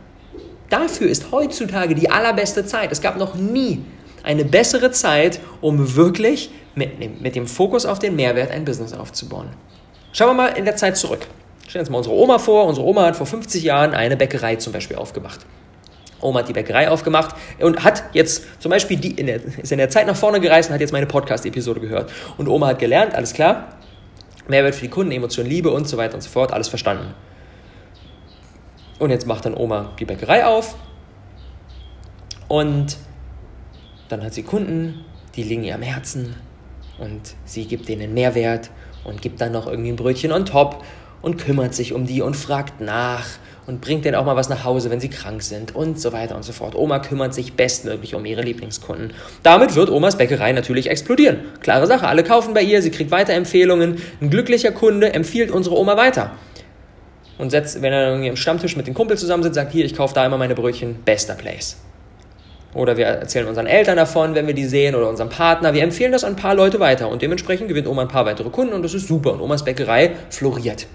dafür 0.70 1.08
ist 1.08 1.32
heutzutage 1.32 1.96
die 1.96 2.10
allerbeste 2.10 2.66
Zeit. 2.66 2.92
Es 2.92 3.02
gab 3.02 3.18
noch 3.18 3.36
nie 3.36 3.84
eine 4.24 4.46
bessere 4.46 4.92
Zeit, 4.92 5.40
um 5.62 5.96
wirklich 5.96 6.50
mit, 6.74 7.22
mit 7.22 7.36
dem 7.36 7.48
Fokus 7.48 7.86
auf 7.86 8.00
den 8.00 8.16
Mehrwert 8.16 8.52
ein 8.52 8.66
Business 8.66 8.94
aufzubauen. 8.94 9.50
Schauen 10.12 10.30
wir 10.30 10.34
mal 10.34 10.48
in 10.58 10.66
der 10.66 10.76
Zeit 10.76 10.98
zurück. 10.98 11.28
Stellen 11.68 11.82
uns 11.82 11.90
mal 11.90 11.98
unsere 11.98 12.16
Oma 12.16 12.40
vor. 12.40 12.66
Unsere 12.66 12.86
Oma 12.86 13.06
hat 13.06 13.16
vor 13.16 13.28
50 13.28 13.64
Jahren 13.64 13.94
eine 13.94 14.18
Bäckerei 14.18 14.56
zum 14.56 14.74
Beispiel 14.74 14.98
aufgemacht. 14.98 15.46
Oma 16.26 16.40
hat 16.40 16.50
die 16.50 16.54
Bäckerei 16.54 16.90
aufgemacht 16.90 17.36
und 17.60 17.84
hat 17.84 18.04
jetzt 18.14 18.62
zum 18.62 18.72
Beispiel 18.72 18.98
die 18.98 19.12
in 19.12 19.28
der, 19.28 19.44
ist 19.44 19.72
in 19.72 19.78
der 19.78 19.90
Zeit 19.90 20.08
nach 20.08 20.16
vorne 20.16 20.40
gereist 20.40 20.70
und 20.70 20.74
hat 20.74 20.82
jetzt 20.82 20.92
meine 20.92 21.06
Podcast-Episode 21.06 21.80
gehört. 21.80 22.12
Und 22.38 22.48
Oma 22.48 22.68
hat 22.68 22.80
gelernt, 22.80 23.14
alles 23.14 23.34
klar, 23.34 23.70
Mehrwert 24.48 24.76
für 24.76 24.82
die 24.82 24.90
Kunden, 24.90 25.12
Emotion, 25.12 25.46
Liebe 25.46 25.72
und 25.72 25.88
so 25.88 25.98
weiter 25.98 26.16
und 26.16 26.22
so 26.22 26.30
fort, 26.30 26.52
alles 26.54 26.68
verstanden. 26.68 27.14
Und 29.00 29.10
jetzt 29.10 29.28
macht 29.28 29.46
dann 29.46 29.56
Oma 29.56 29.94
die 30.00 30.06
Bäckerei 30.06 30.46
auf 30.46 30.76
und 32.48 32.98
dann 34.08 34.24
hat 34.24 34.34
sie 34.34 34.44
Kunden, 34.44 35.04
die 35.36 35.44
liegen 35.44 35.64
ihr 35.64 35.76
am 35.76 35.82
Herzen 35.82 36.36
und 36.98 37.36
sie 37.44 37.66
gibt 37.66 37.90
denen 37.90 38.14
Mehrwert 38.14 38.70
und 39.04 39.22
gibt 39.22 39.42
dann 39.42 39.52
noch 39.52 39.68
irgendwie 39.68 39.90
ein 39.90 39.96
Brötchen 39.96 40.32
on 40.32 40.46
top 40.46 40.84
und 41.22 41.38
kümmert 41.38 41.74
sich 41.74 41.94
um 41.94 42.06
die 42.06 42.22
und 42.22 42.36
fragt 42.36 42.82
nach 42.82 43.26
und 43.68 43.82
bringt 43.82 44.06
denen 44.06 44.16
auch 44.16 44.26
mal 44.26 44.36
was 44.36 44.50
nach 44.50 44.64
Hause, 44.64 44.92
wenn 44.92 45.00
sie 45.00 45.10
krank 45.10 45.42
sind 45.42 45.76
und 45.76 46.00
so 46.00 46.14
weiter 46.14 46.36
und 46.36 46.44
so 46.44 46.54
fort. 46.54 46.76
Oma 46.76 47.00
kümmert 47.00 47.34
sich 47.34 47.54
bestmöglich 47.54 48.14
um 48.14 48.26
ihre 48.26 48.42
Lieblingskunden. 48.42 49.14
Damit 49.44 49.76
wird 49.76 49.90
Omas 49.90 50.18
Bäckerei 50.18 50.52
natürlich 50.52 50.90
explodieren. 50.90 51.40
Klare 51.62 51.88
Sache, 51.88 52.08
alle 52.08 52.24
kaufen 52.24 52.54
bei 52.54 52.62
ihr, 52.62 52.82
sie 52.82 52.92
kriegt 52.92 53.12
Weiterempfehlungen. 53.12 54.02
Ein 54.22 54.30
glücklicher 54.30 54.72
Kunde 54.72 55.14
empfiehlt 55.14 55.52
unsere 55.52 55.78
Oma 55.78 55.98
weiter. 55.98 56.32
Und 57.38 57.50
setzt, 57.50 57.82
wenn 57.82 57.92
er 57.92 58.10
irgendwie 58.10 58.30
am 58.30 58.36
Stammtisch 58.36 58.78
mit 58.78 58.88
den 58.88 58.94
Kumpel 58.94 59.18
zusammensitzt, 59.18 59.56
sagt, 59.56 59.72
hier, 59.72 59.84
ich 59.84 59.96
kaufe 59.96 60.14
da 60.14 60.26
immer 60.26 60.38
meine 60.38 60.56
Brötchen, 60.56 60.96
bester 61.04 61.34
Place. 61.34 61.78
Oder 62.74 62.98
wir 62.98 63.06
erzählen 63.06 63.48
unseren 63.48 63.68
Eltern 63.68 63.98
davon, 63.98 64.36
wenn 64.36 64.48
wir 64.48 64.54
die 64.54 64.66
sehen, 64.66 64.96
oder 64.96 65.10
unserem 65.10 65.30
Partner. 65.30 65.74
Wir 65.74 65.84
empfehlen 65.84 66.12
das 66.12 66.24
an 66.24 66.34
ein 66.34 66.36
paar 66.36 66.56
Leute 66.56 66.80
weiter. 66.80 67.10
Und 67.10 67.22
dementsprechend 67.22 67.68
gewinnt 67.68 67.88
Oma 67.88 68.04
ein 68.04 68.08
paar 68.10 68.26
weitere 68.26 68.50
Kunden 68.50 68.74
und 68.74 68.84
das 68.84 68.94
ist 68.94 69.08
super. 69.08 69.34
Und 69.34 69.42
Omas 69.42 69.64
Bäckerei 69.66 70.12
floriert. 70.30 70.86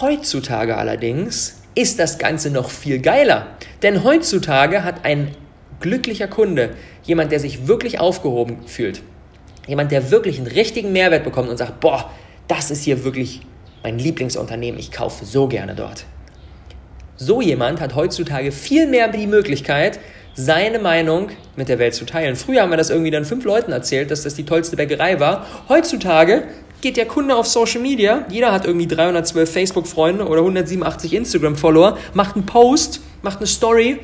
Heutzutage 0.00 0.76
allerdings 0.76 1.62
ist 1.76 1.98
das 1.98 2.18
Ganze 2.18 2.50
noch 2.50 2.70
viel 2.70 2.98
geiler. 2.98 3.46
Denn 3.82 4.02
heutzutage 4.02 4.82
hat 4.82 5.04
ein 5.04 5.36
glücklicher 5.80 6.26
Kunde, 6.26 6.70
jemand, 7.04 7.30
der 7.30 7.40
sich 7.40 7.68
wirklich 7.68 8.00
aufgehoben 8.00 8.66
fühlt, 8.66 9.02
jemand, 9.66 9.92
der 9.92 10.10
wirklich 10.10 10.38
einen 10.38 10.46
richtigen 10.46 10.92
Mehrwert 10.92 11.24
bekommt 11.24 11.48
und 11.48 11.58
sagt, 11.58 11.80
boah, 11.80 12.10
das 12.48 12.70
ist 12.70 12.82
hier 12.82 13.04
wirklich 13.04 13.42
mein 13.82 13.98
Lieblingsunternehmen, 13.98 14.80
ich 14.80 14.90
kaufe 14.90 15.24
so 15.24 15.46
gerne 15.46 15.74
dort. 15.74 16.04
So 17.16 17.40
jemand 17.40 17.80
hat 17.80 17.94
heutzutage 17.94 18.50
viel 18.50 18.88
mehr 18.88 19.08
die 19.08 19.26
Möglichkeit, 19.26 20.00
seine 20.34 20.80
Meinung 20.80 21.28
mit 21.54 21.68
der 21.68 21.78
Welt 21.78 21.94
zu 21.94 22.04
teilen. 22.04 22.34
Früher 22.34 22.62
haben 22.62 22.70
wir 22.70 22.76
das 22.76 22.90
irgendwie 22.90 23.12
dann 23.12 23.24
fünf 23.24 23.44
Leuten 23.44 23.70
erzählt, 23.70 24.10
dass 24.10 24.22
das 24.22 24.34
die 24.34 24.44
tollste 24.44 24.74
Bäckerei 24.76 25.20
war. 25.20 25.46
Heutzutage 25.68 26.44
geht 26.84 26.98
der 26.98 27.06
Kunde 27.06 27.34
auf 27.34 27.46
Social 27.46 27.80
Media, 27.80 28.26
jeder 28.28 28.52
hat 28.52 28.66
irgendwie 28.66 28.86
312 28.86 29.50
Facebook-Freunde 29.50 30.28
oder 30.28 30.40
187 30.40 31.14
Instagram-Follower, 31.14 31.96
macht 32.12 32.36
einen 32.36 32.44
Post, 32.44 33.00
macht 33.22 33.38
eine 33.38 33.46
Story 33.46 34.00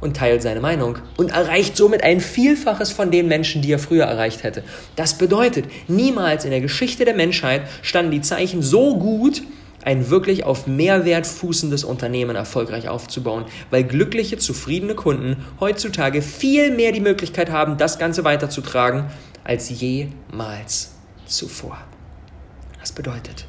und 0.00 0.16
teilt 0.16 0.42
seine 0.42 0.58
Meinung 0.58 0.98
und 1.16 1.30
erreicht 1.30 1.76
somit 1.76 2.02
ein 2.02 2.20
Vielfaches 2.20 2.90
von 2.90 3.12
den 3.12 3.28
Menschen, 3.28 3.62
die 3.62 3.70
er 3.70 3.78
früher 3.78 4.04
erreicht 4.04 4.42
hätte. 4.42 4.64
Das 4.96 5.16
bedeutet, 5.16 5.66
niemals 5.86 6.44
in 6.44 6.50
der 6.50 6.60
Geschichte 6.60 7.04
der 7.04 7.14
Menschheit 7.14 7.62
standen 7.82 8.10
die 8.10 8.20
Zeichen 8.20 8.62
so 8.62 8.98
gut, 8.98 9.42
ein 9.84 10.10
wirklich 10.10 10.42
auf 10.42 10.66
Mehrwert 10.66 11.24
fußendes 11.24 11.84
Unternehmen 11.84 12.34
erfolgreich 12.34 12.88
aufzubauen, 12.88 13.44
weil 13.70 13.84
glückliche, 13.84 14.38
zufriedene 14.38 14.96
Kunden 14.96 15.36
heutzutage 15.60 16.20
viel 16.20 16.72
mehr 16.72 16.90
die 16.90 17.00
Möglichkeit 17.00 17.50
haben, 17.50 17.78
das 17.78 18.00
Ganze 18.00 18.24
weiterzutragen 18.24 19.04
als 19.44 19.70
jemals 19.70 20.99
zuvor. 21.30 21.78
Das 22.80 22.92
bedeutet, 22.92 23.46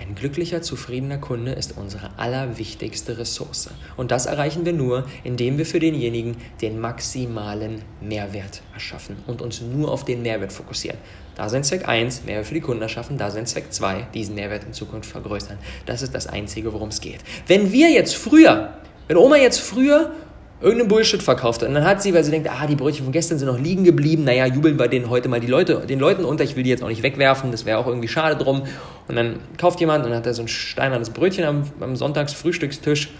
ein 0.00 0.14
glücklicher, 0.14 0.62
zufriedener 0.62 1.18
Kunde 1.18 1.52
ist 1.52 1.76
unsere 1.76 2.10
allerwichtigste 2.16 3.18
Ressource. 3.18 3.68
Und 3.98 4.10
das 4.10 4.24
erreichen 4.24 4.64
wir 4.64 4.72
nur, 4.72 5.04
indem 5.24 5.58
wir 5.58 5.66
für 5.66 5.78
denjenigen 5.78 6.36
den 6.62 6.80
maximalen 6.80 7.82
Mehrwert 8.00 8.62
erschaffen 8.72 9.16
und 9.26 9.42
uns 9.42 9.60
nur 9.60 9.92
auf 9.92 10.06
den 10.06 10.22
Mehrwert 10.22 10.54
fokussieren. 10.54 10.98
Da 11.36 11.50
sind 11.50 11.66
Zweck 11.66 11.86
1, 11.86 12.24
Mehrwert 12.24 12.46
für 12.46 12.54
die 12.54 12.60
Kunden 12.60 12.82
erschaffen, 12.82 13.18
da 13.18 13.30
sind 13.30 13.46
Zweck 13.46 13.72
2, 13.72 14.08
diesen 14.14 14.36
Mehrwert 14.36 14.64
in 14.64 14.72
Zukunft 14.72 15.10
vergrößern. 15.10 15.58
Das 15.84 16.00
ist 16.00 16.14
das 16.14 16.26
Einzige, 16.26 16.72
worum 16.72 16.88
es 16.88 17.02
geht. 17.02 17.20
Wenn 17.46 17.70
wir 17.70 17.90
jetzt 17.90 18.16
früher, 18.16 18.74
wenn 19.06 19.18
Oma 19.18 19.36
jetzt 19.36 19.60
früher 19.60 20.12
irgendeinen 20.60 20.88
Bullshit 20.88 21.22
verkauft. 21.22 21.62
Und 21.62 21.74
dann 21.74 21.84
hat 21.84 22.02
sie, 22.02 22.12
weil 22.12 22.22
sie 22.22 22.30
denkt, 22.30 22.48
ah, 22.50 22.66
die 22.66 22.76
Brötchen 22.76 23.04
von 23.04 23.12
gestern 23.12 23.38
sind 23.38 23.48
noch 23.48 23.58
liegen 23.58 23.84
geblieben, 23.84 24.24
naja, 24.24 24.46
jubeln 24.46 24.78
wir 24.78 24.88
denen 24.88 25.08
heute 25.08 25.28
mal 25.28 25.40
die 25.40 25.46
Leute, 25.46 25.86
den 25.86 25.98
Leuten 25.98 26.24
unter, 26.24 26.44
ich 26.44 26.54
will 26.56 26.62
die 26.62 26.70
jetzt 26.70 26.82
auch 26.82 26.88
nicht 26.88 27.02
wegwerfen, 27.02 27.50
das 27.50 27.64
wäre 27.64 27.78
auch 27.78 27.86
irgendwie 27.86 28.08
schade 28.08 28.36
drum. 28.36 28.62
Und 29.08 29.16
dann 29.16 29.40
kauft 29.56 29.80
jemand 29.80 30.04
und 30.04 30.14
hat 30.14 30.26
da 30.26 30.34
so 30.34 30.42
ein 30.42 30.48
steinernes 30.48 31.10
Brötchen 31.10 31.44
am, 31.44 31.64
am 31.80 31.96
Sonntagsfrühstückstisch. 31.96 33.10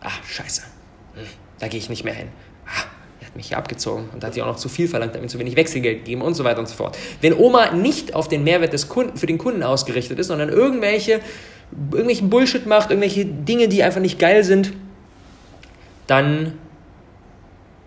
Ach, 0.00 0.24
scheiße, 0.24 0.62
hm, 1.14 1.24
da 1.58 1.68
gehe 1.68 1.78
ich 1.78 1.88
nicht 1.88 2.04
mehr 2.04 2.14
hin. 2.14 2.28
Ah, 2.66 2.84
er 3.20 3.26
hat 3.26 3.36
mich 3.36 3.48
hier 3.48 3.58
abgezogen 3.58 4.08
und 4.12 4.22
hat 4.22 4.34
sie 4.34 4.42
auch 4.42 4.46
noch 4.46 4.56
zu 4.56 4.68
viel 4.68 4.86
verlangt, 4.86 5.14
hat 5.14 5.20
mir 5.20 5.26
zu 5.26 5.40
wenig 5.40 5.56
Wechselgeld 5.56 6.04
gegeben 6.04 6.22
und 6.22 6.34
so 6.34 6.44
weiter 6.44 6.60
und 6.60 6.68
so 6.68 6.76
fort. 6.76 6.96
Wenn 7.20 7.34
Oma 7.34 7.72
nicht 7.72 8.14
auf 8.14 8.28
den 8.28 8.44
Mehrwert 8.44 8.72
des 8.72 8.88
Kunden, 8.88 9.16
für 9.16 9.26
den 9.26 9.38
Kunden 9.38 9.64
ausgerichtet 9.64 10.20
ist, 10.20 10.28
sondern 10.28 10.48
irgendwelche, 10.48 11.20
irgendwelchen 11.90 12.30
Bullshit 12.30 12.66
macht, 12.66 12.90
irgendwelche 12.90 13.24
Dinge, 13.24 13.66
die 13.66 13.82
einfach 13.82 14.00
nicht 14.00 14.20
geil 14.20 14.44
sind, 14.44 14.72
dann 16.06 16.52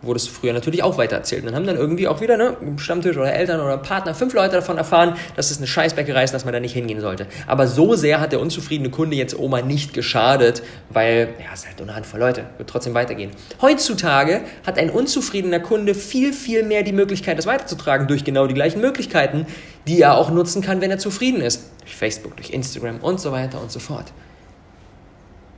wurde 0.01 0.17
es 0.17 0.27
früher 0.27 0.53
natürlich 0.53 0.83
auch 0.83 0.97
weitererzählt. 0.97 1.41
Und 1.41 1.47
dann 1.47 1.55
haben 1.55 1.65
dann 1.65 1.75
irgendwie 1.75 2.07
auch 2.07 2.21
wieder, 2.21 2.38
ne, 2.38 2.55
Stammtisch 2.77 3.17
oder 3.17 3.33
Eltern 3.33 3.60
oder 3.60 3.77
Partner, 3.77 4.13
fünf 4.13 4.33
Leute 4.33 4.55
davon 4.55 4.77
erfahren, 4.77 5.15
dass 5.36 5.49
es 5.49 5.57
eine 5.57 5.67
Scheißbäckerei 5.67 6.23
ist, 6.23 6.33
dass 6.33 6.45
man 6.45 6.53
da 6.53 6.60
nicht 6.60 6.73
hingehen 6.73 7.01
sollte. 7.01 7.27
Aber 7.47 7.67
so 7.67 7.95
sehr 7.95 8.19
hat 8.19 8.31
der 8.31 8.39
unzufriedene 8.39 8.89
Kunde 8.89 9.15
jetzt 9.15 9.38
Oma 9.38 9.62
nicht 9.62 9.93
geschadet, 9.93 10.62
weil, 10.89 11.29
ja, 11.39 11.45
es 11.53 11.62
ist 11.62 11.67
halt 11.67 11.79
nur 11.79 11.88
eine 11.88 11.95
Handvoll 11.95 12.19
Leute, 12.19 12.45
wird 12.57 12.69
trotzdem 12.69 12.93
weitergehen. 12.93 13.31
Heutzutage 13.62 14.41
hat 14.65 14.77
ein 14.77 14.89
unzufriedener 14.89 15.60
Kunde 15.60 15.95
viel, 15.95 16.33
viel 16.33 16.63
mehr 16.63 16.83
die 16.83 16.93
Möglichkeit, 16.93 17.38
das 17.38 17.47
weiterzutragen 17.47 18.07
durch 18.07 18.23
genau 18.23 18.45
die 18.47 18.53
gleichen 18.53 18.81
Möglichkeiten, 18.81 19.47
die 19.88 20.01
er 20.01 20.17
auch 20.17 20.29
nutzen 20.29 20.62
kann, 20.62 20.81
wenn 20.81 20.91
er 20.91 20.99
zufrieden 20.99 21.41
ist. 21.41 21.71
Durch 21.81 21.95
Facebook, 21.95 22.36
durch 22.36 22.51
Instagram 22.51 22.99
und 22.99 23.19
so 23.19 23.31
weiter 23.31 23.62
und 23.62 23.71
so 23.71 23.79
fort. 23.79 24.12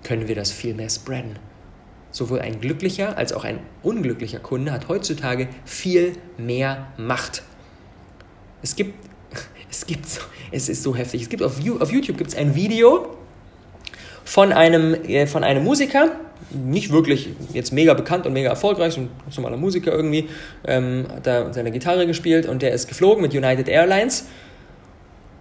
Können 0.03 0.27
wir 0.27 0.35
das 0.35 0.51
viel 0.51 0.73
mehr 0.73 0.89
spreaden. 0.89 1.48
Sowohl 2.11 2.39
ein 2.41 2.59
glücklicher 2.59 3.17
als 3.17 3.33
auch 3.33 3.43
ein 3.43 3.59
unglücklicher 3.83 4.39
Kunde 4.39 4.71
hat 4.71 4.87
heutzutage 4.87 5.47
viel 5.65 6.13
mehr 6.37 6.87
Macht. 6.97 7.43
Es 8.61 8.75
gibt, 8.75 8.93
es 9.69 9.85
gibt, 9.85 10.05
es 10.51 10.69
ist 10.69 10.83
so 10.83 10.95
heftig. 10.95 11.21
Es 11.23 11.29
gibt 11.29 11.43
auf, 11.43 11.59
auf 11.79 11.91
YouTube 11.91 12.17
gibt 12.17 12.31
es 12.31 12.37
ein 12.37 12.55
Video 12.55 13.15
von 14.25 14.51
einem, 14.51 14.93
äh, 14.93 15.27
von 15.27 15.43
einem 15.43 15.63
Musiker, 15.63 16.11
nicht 16.51 16.91
wirklich 16.91 17.29
jetzt 17.53 17.71
mega 17.73 17.93
bekannt 17.93 18.25
und 18.25 18.33
mega 18.33 18.49
erfolgreich, 18.49 18.97
ein 18.97 19.09
normaler 19.35 19.57
Musiker 19.57 19.91
irgendwie, 19.91 20.29
ähm, 20.65 21.05
hat 21.09 21.27
da 21.27 21.53
seine 21.53 21.71
Gitarre 21.71 22.07
gespielt 22.07 22.47
und 22.47 22.61
der 22.61 22.71
ist 22.71 22.87
geflogen 22.87 23.21
mit 23.21 23.33
United 23.33 23.67
Airlines 23.67 24.25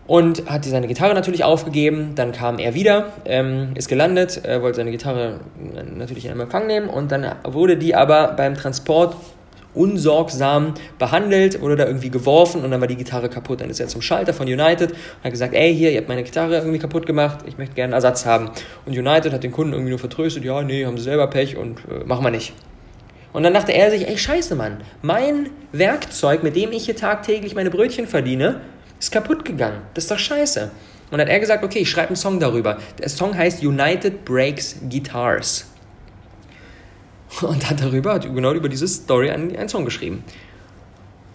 und 0.08 0.50
hat 0.50 0.64
seine 0.64 0.88
Gitarre 0.88 1.14
natürlich 1.14 1.44
aufgegeben. 1.44 2.12
Dann 2.16 2.32
kam 2.32 2.58
er 2.58 2.74
wieder, 2.74 3.12
ähm, 3.24 3.72
ist 3.76 3.88
gelandet, 3.88 4.44
äh, 4.44 4.60
wollte 4.60 4.78
seine 4.78 4.90
Gitarre 4.90 5.38
natürlich 5.96 6.24
in 6.24 6.40
Empfang 6.40 6.66
nehmen 6.66 6.88
und 6.88 7.12
dann 7.12 7.30
wurde 7.44 7.76
die 7.76 7.94
aber 7.94 8.32
beim 8.32 8.54
Transport 8.54 9.14
unsorgsam 9.74 10.74
behandelt, 10.98 11.60
wurde 11.60 11.76
da 11.76 11.86
irgendwie 11.86 12.08
geworfen 12.08 12.64
und 12.64 12.70
dann 12.70 12.80
war 12.80 12.88
die 12.88 12.96
Gitarre 12.96 13.28
kaputt. 13.28 13.60
Dann 13.60 13.68
ist 13.68 13.80
er 13.80 13.86
zum 13.86 14.00
Schalter 14.00 14.32
von 14.32 14.46
United 14.46 14.92
und 14.92 15.24
hat 15.24 15.30
gesagt, 15.30 15.54
ey, 15.54 15.74
hier, 15.74 15.92
ihr 15.92 15.98
habt 15.98 16.08
meine 16.08 16.24
Gitarre 16.24 16.56
irgendwie 16.56 16.78
kaputt 16.78 17.06
gemacht, 17.06 17.40
ich 17.46 17.58
möchte 17.58 17.74
gerne 17.74 17.94
einen 17.94 18.02
Ersatz 18.02 18.24
haben. 18.24 18.50
Und 18.86 18.96
United 18.96 19.32
hat 19.32 19.44
den 19.44 19.52
Kunden 19.52 19.74
irgendwie 19.74 19.90
nur 19.90 19.98
vertröstet, 19.98 20.42
ja, 20.42 20.62
nee, 20.62 20.86
haben 20.86 20.96
sie 20.96 21.04
selber 21.04 21.28
Pech 21.28 21.58
und 21.58 21.80
äh, 21.80 22.04
machen 22.06 22.24
wir 22.24 22.30
nicht. 22.30 22.54
Und 23.34 23.42
dann 23.42 23.52
dachte 23.52 23.72
er 23.72 23.90
sich, 23.90 24.08
ey, 24.08 24.16
scheiße, 24.16 24.54
Mann, 24.54 24.78
mein 25.02 25.50
Werkzeug, 25.70 26.42
mit 26.42 26.56
dem 26.56 26.72
ich 26.72 26.86
hier 26.86 26.96
tagtäglich 26.96 27.54
meine 27.54 27.70
Brötchen 27.70 28.06
verdiene, 28.06 28.62
ist 28.98 29.12
kaputt 29.12 29.44
gegangen. 29.44 29.82
Das 29.94 30.04
ist 30.04 30.11
doch 30.11 30.18
scheiße. 30.18 30.70
Und 31.11 31.20
hat 31.20 31.28
er 31.28 31.40
gesagt, 31.40 31.64
okay, 31.64 31.80
ich 31.80 31.90
schreibe 31.90 32.08
einen 32.08 32.16
Song 32.16 32.38
darüber. 32.38 32.78
Der 32.98 33.08
Song 33.08 33.37
heißt 33.37 33.62
United 33.62 34.24
Breaks 34.24 34.76
Guitars. 34.90 35.66
Und 37.42 37.68
hat 37.68 37.80
darüber, 37.80 38.14
hat 38.14 38.22
genau 38.22 38.52
über 38.52 38.68
diese 38.68 38.88
Story 38.88 39.30
einen, 39.30 39.56
einen 39.56 39.68
Song 39.68 39.84
geschrieben. 39.84 40.24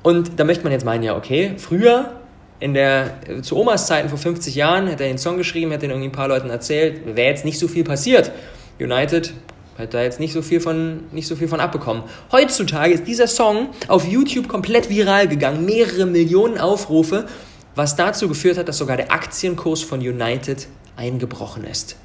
Und 0.01 0.39
da 0.39 0.43
möchte 0.43 0.63
man 0.63 0.73
jetzt 0.73 0.85
meinen, 0.85 1.03
ja, 1.03 1.15
okay, 1.15 1.53
früher, 1.57 2.13
in 2.59 2.73
der, 2.73 3.15
zu 3.41 3.57
Omas 3.57 3.87
Zeiten 3.87 4.09
vor 4.09 4.17
50 4.17 4.55
Jahren, 4.55 4.91
hat 4.91 4.99
er 4.99 5.07
den 5.07 5.17
Song 5.17 5.37
geschrieben, 5.37 5.71
hat 5.71 5.81
den 5.81 5.91
irgendwie 5.91 6.09
ein 6.09 6.13
paar 6.13 6.27
Leuten 6.27 6.49
erzählt, 6.49 7.15
wäre 7.15 7.29
jetzt 7.29 7.45
nicht 7.45 7.59
so 7.59 7.67
viel 7.67 7.83
passiert. 7.83 8.31
United 8.79 9.33
hat 9.77 9.93
da 9.93 10.03
jetzt 10.03 10.19
nicht 10.19 10.33
so 10.33 10.41
viel 10.41 10.59
von, 10.59 11.05
nicht 11.11 11.27
so 11.27 11.35
viel 11.35 11.47
von 11.47 11.59
abbekommen. 11.59 12.03
Heutzutage 12.31 12.93
ist 12.93 13.07
dieser 13.07 13.27
Song 13.27 13.69
auf 13.87 14.07
YouTube 14.07 14.47
komplett 14.47 14.89
viral 14.89 15.27
gegangen, 15.27 15.65
mehrere 15.65 16.05
Millionen 16.05 16.57
Aufrufe 16.57 17.25
was 17.75 17.95
dazu 17.95 18.27
geführt 18.27 18.57
hat, 18.57 18.67
dass 18.67 18.77
sogar 18.77 18.97
der 18.97 19.11
Aktienkurs 19.11 19.81
von 19.81 19.99
United 19.99 20.67
eingebrochen 20.95 21.63
ist. 21.63 21.95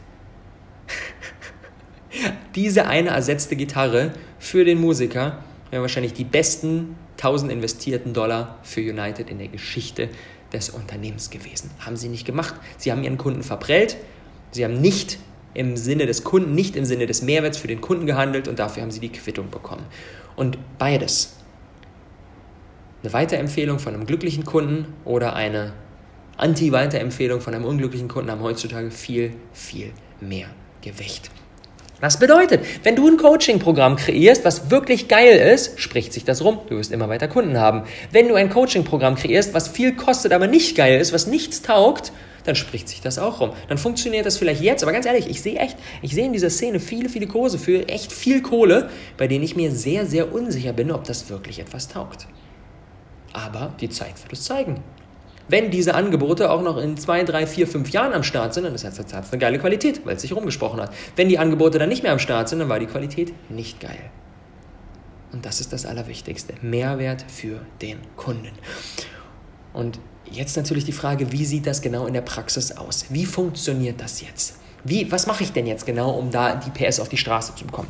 Diese 2.54 2.86
eine 2.86 3.10
ersetzte 3.10 3.56
Gitarre 3.56 4.12
für 4.38 4.64
den 4.64 4.80
Musiker 4.80 5.44
wäre 5.70 5.82
wahrscheinlich 5.82 6.14
die 6.14 6.24
besten 6.24 6.96
1000 7.18 7.52
investierten 7.52 8.14
Dollar 8.14 8.58
für 8.62 8.80
United 8.80 9.28
in 9.28 9.38
der 9.38 9.48
Geschichte 9.48 10.08
des 10.52 10.70
Unternehmens 10.70 11.30
gewesen. 11.30 11.70
Haben 11.80 11.96
sie 11.96 12.08
nicht 12.08 12.24
gemacht. 12.24 12.54
Sie 12.78 12.90
haben 12.90 13.02
ihren 13.02 13.18
Kunden 13.18 13.42
verprellt. 13.42 13.96
Sie 14.52 14.64
haben 14.64 14.80
nicht 14.80 15.18
im 15.54 15.76
Sinne 15.76 16.06
des 16.06 16.24
Kunden, 16.24 16.54
nicht 16.54 16.76
im 16.76 16.84
Sinne 16.84 17.06
des 17.06 17.22
Mehrwerts 17.22 17.58
für 17.58 17.68
den 17.68 17.80
Kunden 17.80 18.06
gehandelt 18.06 18.48
und 18.48 18.58
dafür 18.58 18.82
haben 18.82 18.90
sie 18.90 19.00
die 19.00 19.10
Quittung 19.10 19.50
bekommen. 19.50 19.84
Und 20.36 20.56
beides 20.78 21.37
eine 23.08 23.12
Weiterempfehlung 23.14 23.78
von 23.78 23.94
einem 23.94 24.04
glücklichen 24.04 24.44
Kunden 24.44 24.86
oder 25.06 25.34
eine 25.34 25.72
Anti-Weiterempfehlung 26.36 27.40
von 27.40 27.54
einem 27.54 27.64
unglücklichen 27.64 28.06
Kunden 28.08 28.30
haben 28.30 28.42
heutzutage 28.42 28.90
viel, 28.90 29.32
viel 29.52 29.92
mehr 30.20 30.48
Gewicht. 30.82 31.30
Das 32.00 32.18
bedeutet, 32.18 32.60
wenn 32.84 32.94
du 32.94 33.08
ein 33.08 33.16
Coaching-Programm 33.16 33.96
kreierst, 33.96 34.44
was 34.44 34.70
wirklich 34.70 35.08
geil 35.08 35.36
ist, 35.52 35.80
spricht 35.80 36.12
sich 36.12 36.24
das 36.24 36.44
rum, 36.44 36.60
du 36.68 36.76
wirst 36.76 36.92
immer 36.92 37.08
weiter 37.08 37.26
Kunden 37.28 37.58
haben. 37.58 37.82
Wenn 38.12 38.28
du 38.28 38.34
ein 38.34 38.50
Coaching-Programm 38.50 39.16
kreierst, 39.16 39.52
was 39.54 39.68
viel 39.68 39.96
kostet, 39.96 40.32
aber 40.32 40.46
nicht 40.46 40.76
geil 40.76 41.00
ist, 41.00 41.12
was 41.12 41.26
nichts 41.26 41.62
taugt, 41.62 42.12
dann 42.44 42.54
spricht 42.54 42.88
sich 42.88 43.00
das 43.00 43.18
auch 43.18 43.40
rum. 43.40 43.50
Dann 43.68 43.78
funktioniert 43.78 44.26
das 44.26 44.36
vielleicht 44.36 44.62
jetzt, 44.62 44.82
aber 44.82 44.92
ganz 44.92 45.06
ehrlich, 45.06 45.28
ich 45.28 45.42
sehe 45.42 45.58
echt, 45.58 45.76
ich 46.02 46.14
sehe 46.14 46.26
in 46.26 46.32
dieser 46.32 46.50
Szene 46.50 46.78
viele, 46.78 47.08
viele 47.08 47.26
Kurse 47.26 47.58
für 47.58 47.88
echt 47.88 48.12
viel 48.12 48.42
Kohle, 48.42 48.90
bei 49.16 49.26
denen 49.26 49.44
ich 49.44 49.56
mir 49.56 49.72
sehr, 49.72 50.06
sehr 50.06 50.32
unsicher 50.32 50.74
bin, 50.74 50.92
ob 50.92 51.04
das 51.04 51.30
wirklich 51.30 51.58
etwas 51.58 51.88
taugt. 51.88 52.28
Aber 53.38 53.72
die 53.80 53.88
Zeit 53.88 54.20
wird 54.22 54.32
es 54.32 54.44
zeigen. 54.44 54.82
Wenn 55.48 55.70
diese 55.70 55.94
Angebote 55.94 56.50
auch 56.50 56.60
noch 56.60 56.76
in 56.76 56.96
zwei, 56.96 57.22
drei, 57.22 57.46
vier, 57.46 57.66
fünf 57.66 57.90
Jahren 57.90 58.12
am 58.12 58.22
Start 58.22 58.52
sind, 58.52 58.64
dann 58.64 58.74
ist 58.74 58.84
das 58.84 59.12
eine 59.12 59.38
geile 59.38 59.58
Qualität, 59.58 60.04
weil 60.04 60.16
es 60.16 60.22
sich 60.22 60.34
rumgesprochen 60.34 60.80
hat. 60.80 60.92
Wenn 61.16 61.28
die 61.28 61.38
Angebote 61.38 61.78
dann 61.78 61.88
nicht 61.88 62.02
mehr 62.02 62.12
am 62.12 62.18
Start 62.18 62.48
sind, 62.48 62.58
dann 62.58 62.68
war 62.68 62.78
die 62.78 62.86
Qualität 62.86 63.32
nicht 63.48 63.80
geil. 63.80 64.10
Und 65.32 65.46
das 65.46 65.60
ist 65.60 65.72
das 65.72 65.86
Allerwichtigste. 65.86 66.54
Mehrwert 66.60 67.24
für 67.28 67.60
den 67.80 67.98
Kunden. 68.16 68.52
Und 69.72 70.00
jetzt 70.30 70.56
natürlich 70.56 70.84
die 70.84 70.92
Frage, 70.92 71.32
wie 71.32 71.44
sieht 71.44 71.66
das 71.66 71.80
genau 71.80 72.06
in 72.06 72.14
der 72.14 72.22
Praxis 72.22 72.72
aus? 72.72 73.06
Wie 73.10 73.24
funktioniert 73.24 74.00
das 74.00 74.20
jetzt? 74.20 74.56
Wie, 74.84 75.10
was 75.10 75.26
mache 75.26 75.44
ich 75.44 75.52
denn 75.52 75.66
jetzt 75.66 75.86
genau, 75.86 76.10
um 76.10 76.30
da 76.30 76.56
die 76.56 76.70
PS 76.70 77.00
auf 77.00 77.08
die 77.08 77.16
Straße 77.16 77.54
zu 77.54 77.64
bekommen? 77.64 77.88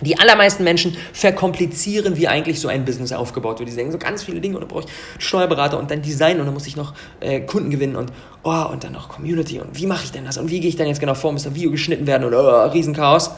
Die 0.00 0.18
allermeisten 0.18 0.64
Menschen 0.64 0.96
verkomplizieren, 1.12 2.16
wie 2.16 2.26
eigentlich 2.26 2.60
so 2.60 2.68
ein 2.68 2.84
Business 2.84 3.12
aufgebaut 3.12 3.60
wird. 3.60 3.70
Die 3.70 3.74
denken 3.74 3.92
so 3.92 3.98
ganz 3.98 4.24
viele 4.24 4.40
Dinge 4.40 4.56
und 4.56 4.62
dann 4.62 4.68
brauche 4.68 4.84
ich 4.84 5.24
Steuerberater 5.24 5.78
und 5.78 5.90
dann 5.90 6.02
Design 6.02 6.40
und 6.40 6.46
dann 6.46 6.54
muss 6.54 6.66
ich 6.66 6.76
noch 6.76 6.94
äh, 7.20 7.40
Kunden 7.40 7.70
gewinnen 7.70 7.94
und 7.94 8.12
oh, 8.42 8.66
und 8.72 8.82
dann 8.82 8.92
noch 8.92 9.08
Community 9.08 9.60
und 9.60 9.78
wie 9.78 9.86
mache 9.86 10.04
ich 10.04 10.12
denn 10.12 10.24
das 10.24 10.36
und 10.36 10.50
wie 10.50 10.60
gehe 10.60 10.68
ich 10.68 10.76
dann 10.76 10.88
jetzt 10.88 11.00
genau 11.00 11.14
vor, 11.14 11.32
muss 11.32 11.46
ein 11.46 11.54
Video 11.54 11.70
geschnitten 11.70 12.06
werden 12.06 12.24
und 12.24 12.34
oh, 12.34 12.64
Riesenchaos. 12.66 13.30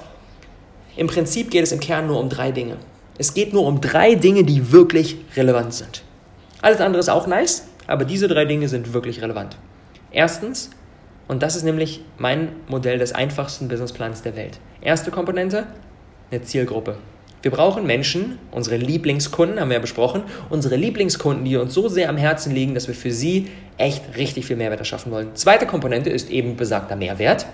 Im 0.96 1.08
Prinzip 1.08 1.50
geht 1.50 1.62
es 1.62 1.72
im 1.72 1.80
Kern 1.80 2.06
nur 2.06 2.18
um 2.18 2.30
drei 2.30 2.52
Dinge. 2.52 2.78
Es 3.18 3.34
geht 3.34 3.52
nur 3.52 3.66
um 3.66 3.80
drei 3.80 4.14
Dinge, 4.14 4.44
die 4.44 4.72
wirklich 4.72 5.16
relevant 5.36 5.74
sind. 5.74 6.02
Alles 6.62 6.80
andere 6.80 7.00
ist 7.00 7.10
auch 7.10 7.26
nice, 7.26 7.66
aber 7.86 8.04
diese 8.04 8.28
drei 8.28 8.46
Dinge 8.46 8.68
sind 8.68 8.94
wirklich 8.94 9.20
relevant. 9.22 9.56
Erstens, 10.10 10.70
und 11.28 11.42
das 11.42 11.56
ist 11.56 11.64
nämlich 11.64 12.02
mein 12.18 12.48
Modell 12.68 12.98
des 12.98 13.12
einfachsten 13.12 13.68
Businessplans 13.68 14.22
der 14.22 14.36
Welt. 14.36 14.58
Erste 14.80 15.10
Komponente, 15.10 15.66
eine 16.30 16.42
Zielgruppe. 16.42 16.96
Wir 17.42 17.50
brauchen 17.50 17.86
Menschen, 17.86 18.38
unsere 18.50 18.76
Lieblingskunden, 18.76 19.60
haben 19.60 19.68
wir 19.68 19.74
ja 19.76 19.80
besprochen, 19.80 20.22
unsere 20.50 20.74
Lieblingskunden, 20.76 21.44
die 21.44 21.56
uns 21.56 21.74
so 21.74 21.88
sehr 21.88 22.08
am 22.08 22.16
Herzen 22.16 22.52
liegen, 22.52 22.74
dass 22.74 22.88
wir 22.88 22.94
für 22.94 23.12
sie 23.12 23.48
echt 23.78 24.16
richtig 24.16 24.46
viel 24.46 24.56
Mehrwert 24.56 24.80
erschaffen 24.80 25.12
wollen. 25.12 25.28
Zweite 25.34 25.66
Komponente 25.66 26.10
ist 26.10 26.30
eben 26.30 26.56
besagter 26.56 26.96
Mehrwert. 26.96 27.46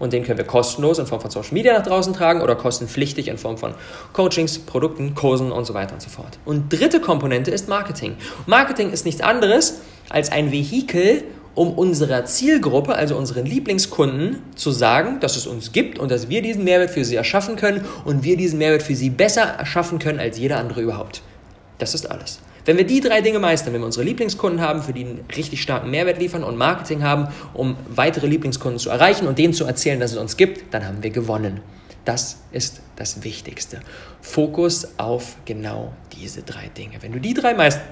Und 0.00 0.12
den 0.12 0.24
können 0.24 0.38
wir 0.38 0.44
kostenlos 0.44 0.98
in 0.98 1.06
Form 1.06 1.20
von 1.20 1.30
Social 1.30 1.54
Media 1.54 1.74
nach 1.74 1.86
draußen 1.86 2.12
tragen 2.12 2.40
oder 2.40 2.56
kostenpflichtig 2.56 3.28
in 3.28 3.38
Form 3.38 3.56
von 3.56 3.74
Coachings, 4.12 4.58
Produkten, 4.58 5.14
Kursen 5.14 5.52
und 5.52 5.64
so 5.64 5.74
weiter 5.74 5.94
und 5.94 6.02
so 6.02 6.10
fort. 6.10 6.40
Und 6.44 6.72
dritte 6.72 6.98
Komponente 6.98 7.52
ist 7.52 7.68
Marketing. 7.68 8.16
Marketing 8.46 8.90
ist 8.90 9.06
nichts 9.06 9.20
anderes 9.20 9.80
als 10.08 10.32
ein 10.32 10.50
Vehikel, 10.50 11.22
um 11.54 11.72
unserer 11.72 12.24
Zielgruppe, 12.24 12.94
also 12.94 13.16
unseren 13.16 13.44
Lieblingskunden, 13.44 14.38
zu 14.54 14.70
sagen, 14.70 15.20
dass 15.20 15.36
es 15.36 15.46
uns 15.46 15.72
gibt 15.72 15.98
und 15.98 16.10
dass 16.10 16.28
wir 16.28 16.42
diesen 16.42 16.64
Mehrwert 16.64 16.90
für 16.90 17.04
sie 17.04 17.16
erschaffen 17.16 17.56
können 17.56 17.84
und 18.04 18.24
wir 18.24 18.36
diesen 18.36 18.58
Mehrwert 18.58 18.82
für 18.82 18.94
sie 18.94 19.10
besser 19.10 19.42
erschaffen 19.42 19.98
können 19.98 20.18
als 20.18 20.38
jeder 20.38 20.58
andere 20.58 20.80
überhaupt. 20.80 21.22
Das 21.78 21.94
ist 21.94 22.10
alles. 22.10 22.40
Wenn 22.64 22.76
wir 22.76 22.86
die 22.86 23.00
drei 23.00 23.20
Dinge 23.20 23.40
meistern, 23.40 23.74
wenn 23.74 23.80
wir 23.80 23.86
unsere 23.86 24.04
Lieblingskunden 24.04 24.60
haben, 24.60 24.82
für 24.82 24.92
die 24.92 25.04
einen 25.04 25.24
richtig 25.36 25.62
starken 25.62 25.90
Mehrwert 25.90 26.18
liefern 26.20 26.44
und 26.44 26.56
Marketing 26.56 27.02
haben, 27.02 27.28
um 27.54 27.76
weitere 27.88 28.28
Lieblingskunden 28.28 28.78
zu 28.78 28.88
erreichen 28.88 29.26
und 29.26 29.38
denen 29.38 29.52
zu 29.52 29.64
erzählen, 29.64 29.98
dass 29.98 30.12
es 30.12 30.16
uns 30.16 30.36
gibt, 30.36 30.72
dann 30.72 30.86
haben 30.86 31.02
wir 31.02 31.10
gewonnen. 31.10 31.60
Das 32.04 32.38
ist 32.52 32.80
das 32.96 33.24
Wichtigste. 33.24 33.80
Fokus 34.20 34.98
auf 34.98 35.36
genau 35.44 35.92
diese 36.12 36.42
drei 36.42 36.68
Dinge. 36.68 36.94
Wenn 37.00 37.12
du 37.12 37.20
die 37.20 37.34
drei 37.34 37.54
meisterst, 37.54 37.86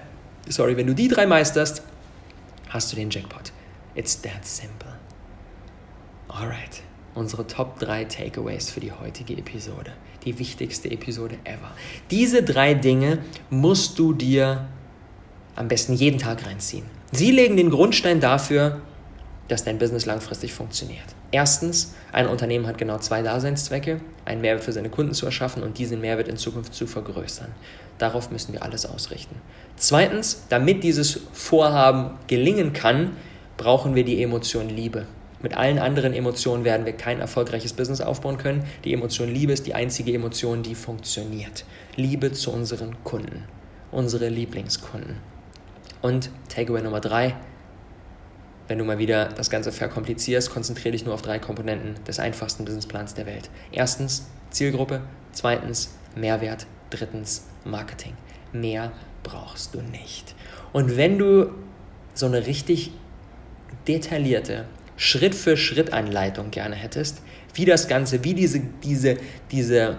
sorry, 0.48 0.76
wenn 0.76 0.86
du 0.86 0.94
die 0.94 1.08
drei 1.08 1.26
meisterst, 1.26 1.82
hast 2.70 2.90
du 2.90 2.96
den 2.96 3.10
Jackpot. 3.10 3.52
It's 3.94 4.20
that 4.22 4.46
simple. 4.46 4.92
Alright, 6.28 6.82
unsere 7.14 7.46
Top 7.46 7.78
3 7.80 8.04
Takeaways 8.04 8.70
für 8.70 8.80
die 8.80 8.92
heutige 8.92 9.36
Episode. 9.36 9.92
Die 10.24 10.38
wichtigste 10.38 10.90
Episode 10.90 11.36
ever. 11.44 11.72
Diese 12.10 12.42
drei 12.42 12.74
Dinge 12.74 13.18
musst 13.50 13.98
du 13.98 14.12
dir 14.12 14.68
am 15.56 15.68
besten 15.68 15.94
jeden 15.94 16.18
Tag 16.18 16.46
reinziehen. 16.46 16.84
Sie 17.12 17.32
legen 17.32 17.56
den 17.56 17.70
Grundstein 17.70 18.20
dafür, 18.20 18.80
dass 19.50 19.64
dein 19.64 19.78
Business 19.78 20.06
langfristig 20.06 20.52
funktioniert. 20.52 21.04
Erstens, 21.32 21.94
ein 22.12 22.28
Unternehmen 22.28 22.66
hat 22.66 22.78
genau 22.78 22.98
zwei 22.98 23.22
Daseinszwecke, 23.22 24.00
einen 24.24 24.40
Mehrwert 24.40 24.64
für 24.64 24.72
seine 24.72 24.90
Kunden 24.90 25.12
zu 25.12 25.26
erschaffen 25.26 25.62
und 25.62 25.78
diesen 25.78 26.00
Mehrwert 26.00 26.28
in 26.28 26.36
Zukunft 26.36 26.74
zu 26.74 26.86
vergrößern. 26.86 27.48
Darauf 27.98 28.30
müssen 28.30 28.52
wir 28.52 28.62
alles 28.62 28.86
ausrichten. 28.86 29.34
Zweitens, 29.76 30.44
damit 30.48 30.84
dieses 30.84 31.20
Vorhaben 31.32 32.18
gelingen 32.28 32.72
kann, 32.72 33.16
brauchen 33.56 33.94
wir 33.94 34.04
die 34.04 34.22
Emotion 34.22 34.68
Liebe. 34.68 35.06
Mit 35.42 35.56
allen 35.56 35.78
anderen 35.78 36.12
Emotionen 36.12 36.64
werden 36.64 36.86
wir 36.86 36.92
kein 36.92 37.20
erfolgreiches 37.20 37.72
Business 37.72 38.00
aufbauen 38.00 38.38
können. 38.38 38.64
Die 38.84 38.92
Emotion 38.92 39.32
Liebe 39.32 39.52
ist 39.52 39.66
die 39.66 39.74
einzige 39.74 40.12
Emotion, 40.12 40.62
die 40.62 40.74
funktioniert. 40.74 41.64
Liebe 41.96 42.32
zu 42.32 42.52
unseren 42.52 43.02
Kunden, 43.04 43.44
unsere 43.90 44.28
Lieblingskunden. 44.28 45.16
Und 46.02 46.30
Takeaway 46.48 46.82
Nummer 46.82 47.00
drei, 47.00 47.36
wenn 48.70 48.78
du 48.78 48.84
mal 48.84 48.98
wieder 48.98 49.30
das 49.36 49.50
Ganze 49.50 49.72
verkomplizierst, 49.72 50.48
konzentriere 50.48 50.92
dich 50.92 51.04
nur 51.04 51.12
auf 51.12 51.22
drei 51.22 51.40
Komponenten 51.40 51.96
des 52.04 52.20
einfachsten 52.20 52.64
Businessplans 52.64 53.14
der 53.14 53.26
Welt. 53.26 53.50
Erstens 53.72 54.28
Zielgruppe, 54.50 55.00
zweitens 55.32 55.92
Mehrwert, 56.14 56.66
drittens 56.90 57.46
Marketing. 57.64 58.12
Mehr 58.52 58.92
brauchst 59.24 59.74
du 59.74 59.80
nicht. 59.82 60.36
Und 60.72 60.96
wenn 60.96 61.18
du 61.18 61.50
so 62.14 62.26
eine 62.26 62.46
richtig 62.46 62.92
detaillierte, 63.88 64.66
Schritt 64.96 65.34
für 65.34 65.56
Schritt 65.56 65.92
Anleitung 65.92 66.52
gerne 66.52 66.76
hättest, 66.76 67.22
wie 67.54 67.64
das 67.64 67.88
Ganze, 67.88 68.22
wie 68.22 68.34
diese, 68.34 68.60
diese, 68.84 69.16
diese, 69.50 69.96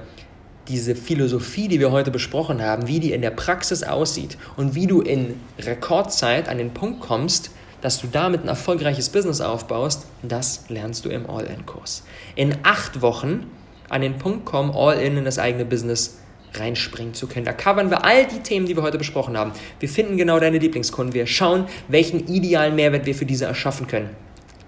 diese 0.70 0.96
Philosophie, 0.96 1.68
die 1.68 1.82
wir 1.82 1.92
heute 1.92 2.10
besprochen 2.10 2.62
haben, 2.62 2.88
wie 2.88 3.02
die 3.02 3.12
in 3.12 3.22
der 3.22 3.32
Praxis 3.32 3.84
aussieht 3.84 4.38
und 4.56 4.76
wie 4.76 4.88
du 4.88 5.02
in 5.02 5.42
Rekordzeit 5.60 6.48
an 6.48 6.58
den 6.58 6.74
Punkt 6.74 7.02
kommst, 7.02 7.52
dass 7.82 8.00
du 8.00 8.08
damit 8.08 8.44
ein 8.44 8.48
erfolgreiches 8.48 9.10
Business 9.10 9.42
aufbaust, 9.42 10.06
das 10.24 10.66
lernst 10.70 11.06
du 11.06 11.10
im 11.10 11.30
All-In-Kurs. 11.30 12.04
In 12.36 12.58
acht 12.64 13.02
Wochen 13.02 13.48
an 13.90 14.02
den 14.02 14.18
Punkt 14.18 14.46
kommen, 14.46 14.72
All-In 14.74 15.18
in 15.18 15.26
das 15.26 15.40
eigene 15.40 15.66
Business 15.66 16.20
reinspringen 16.54 17.14
zu 17.14 17.28
können. 17.28 17.46
Da 17.46 17.54
covern 17.54 17.90
wir 17.90 18.04
all 18.04 18.26
die 18.26 18.40
Themen, 18.40 18.66
die 18.66 18.76
wir 18.76 18.84
heute 18.84 18.98
besprochen 18.98 19.38
haben. 19.38 19.54
Wir 19.80 19.90
finden 19.90 20.18
genau 20.18 20.40
deine 20.40 20.58
Lieblingskunden. 20.58 21.14
Wir 21.14 21.28
schauen, 21.28 21.66
welchen 21.88 22.28
idealen 22.28 22.76
Mehrwert 22.76 23.06
wir 23.06 23.16
für 23.16 23.26
diese 23.26 23.46
erschaffen 23.46 23.88
können. 23.88 24.10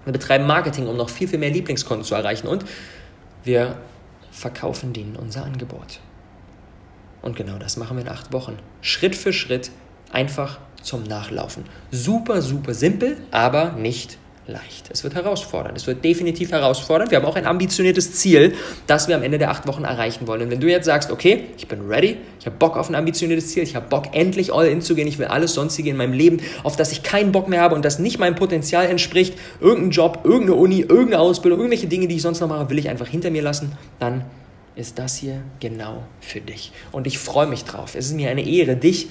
Wir 0.04 0.12
betreiben 0.12 0.46
Marketing, 0.46 0.86
um 0.86 0.96
noch 0.96 1.08
viel, 1.08 1.28
viel 1.28 1.38
mehr 1.38 1.50
Lieblingskunden 1.50 2.04
zu 2.04 2.14
erreichen. 2.14 2.46
Und 2.46 2.64
wir 3.42 3.76
verkaufen 4.30 4.92
denen 4.92 5.16
unser 5.16 5.44
Angebot. 5.44 6.00
Und 7.22 7.36
genau 7.36 7.58
das 7.58 7.76
machen 7.76 7.96
wir 7.96 8.02
in 8.02 8.10
acht 8.10 8.32
Wochen. 8.32 8.58
Schritt 8.82 9.16
für 9.16 9.32
Schritt, 9.32 9.70
einfach 10.10 10.58
zum 10.84 11.02
Nachlaufen. 11.04 11.64
Super, 11.90 12.42
super 12.42 12.74
simpel, 12.74 13.16
aber 13.30 13.72
nicht 13.72 14.18
leicht. 14.46 14.90
Es 14.90 15.02
wird 15.04 15.14
herausfordernd. 15.14 15.76
Es 15.76 15.86
wird 15.86 16.04
definitiv 16.04 16.52
herausfordernd. 16.52 17.10
Wir 17.10 17.18
haben 17.18 17.24
auch 17.24 17.36
ein 17.36 17.46
ambitioniertes 17.46 18.12
Ziel, 18.14 18.54
das 18.86 19.08
wir 19.08 19.16
am 19.16 19.22
Ende 19.22 19.38
der 19.38 19.50
acht 19.50 19.66
Wochen 19.66 19.84
erreichen 19.84 20.26
wollen. 20.26 20.42
Und 20.42 20.50
wenn 20.50 20.60
du 20.60 20.70
jetzt 20.70 20.84
sagst, 20.84 21.10
okay, 21.10 21.46
ich 21.56 21.66
bin 21.66 21.88
ready, 21.88 22.18
ich 22.38 22.46
habe 22.46 22.56
Bock 22.56 22.76
auf 22.76 22.90
ein 22.90 22.94
ambitioniertes 22.94 23.48
Ziel, 23.48 23.62
ich 23.62 23.74
habe 23.74 23.88
Bock, 23.88 24.14
endlich 24.14 24.52
all 24.52 24.66
in 24.66 24.82
zu 24.82 24.94
gehen, 24.94 25.08
ich 25.08 25.18
will 25.18 25.26
alles 25.26 25.54
sonstige 25.54 25.90
in 25.90 25.96
meinem 25.96 26.12
Leben, 26.12 26.40
auf 26.62 26.76
das 26.76 26.92
ich 26.92 27.02
keinen 27.02 27.32
Bock 27.32 27.48
mehr 27.48 27.62
habe 27.62 27.74
und 27.74 27.84
das 27.84 27.98
nicht 27.98 28.18
meinem 28.18 28.34
Potenzial 28.34 28.86
entspricht, 28.86 29.34
irgendein 29.60 29.90
Job, 29.90 30.20
irgendeine 30.24 30.56
Uni, 30.56 30.80
irgendeine 30.80 31.20
Ausbildung, 31.20 31.60
irgendwelche 31.60 31.86
Dinge, 31.86 32.06
die 32.06 32.16
ich 32.16 32.22
sonst 32.22 32.40
noch 32.40 32.48
mache, 32.48 32.68
will 32.68 32.78
ich 32.78 32.88
einfach 32.90 33.08
hinter 33.08 33.30
mir 33.30 33.42
lassen, 33.42 33.72
dann 33.98 34.24
ist 34.76 34.98
das 34.98 35.16
hier 35.16 35.40
genau 35.60 36.02
für 36.20 36.40
dich. 36.40 36.72
Und 36.92 37.06
ich 37.06 37.18
freue 37.18 37.46
mich 37.46 37.64
drauf. 37.64 37.94
Es 37.94 38.06
ist 38.06 38.14
mir 38.14 38.30
eine 38.30 38.46
Ehre, 38.46 38.76
dich 38.76 39.08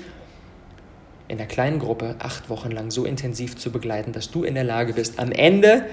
in 1.27 1.37
der 1.37 1.47
kleinen 1.47 1.79
Gruppe 1.79 2.15
acht 2.19 2.49
Wochen 2.49 2.71
lang 2.71 2.91
so 2.91 3.05
intensiv 3.05 3.55
zu 3.55 3.71
begleiten, 3.71 4.11
dass 4.11 4.31
du 4.31 4.43
in 4.43 4.55
der 4.55 4.63
Lage 4.63 4.93
bist, 4.93 5.19
am 5.19 5.31
Ende 5.31 5.85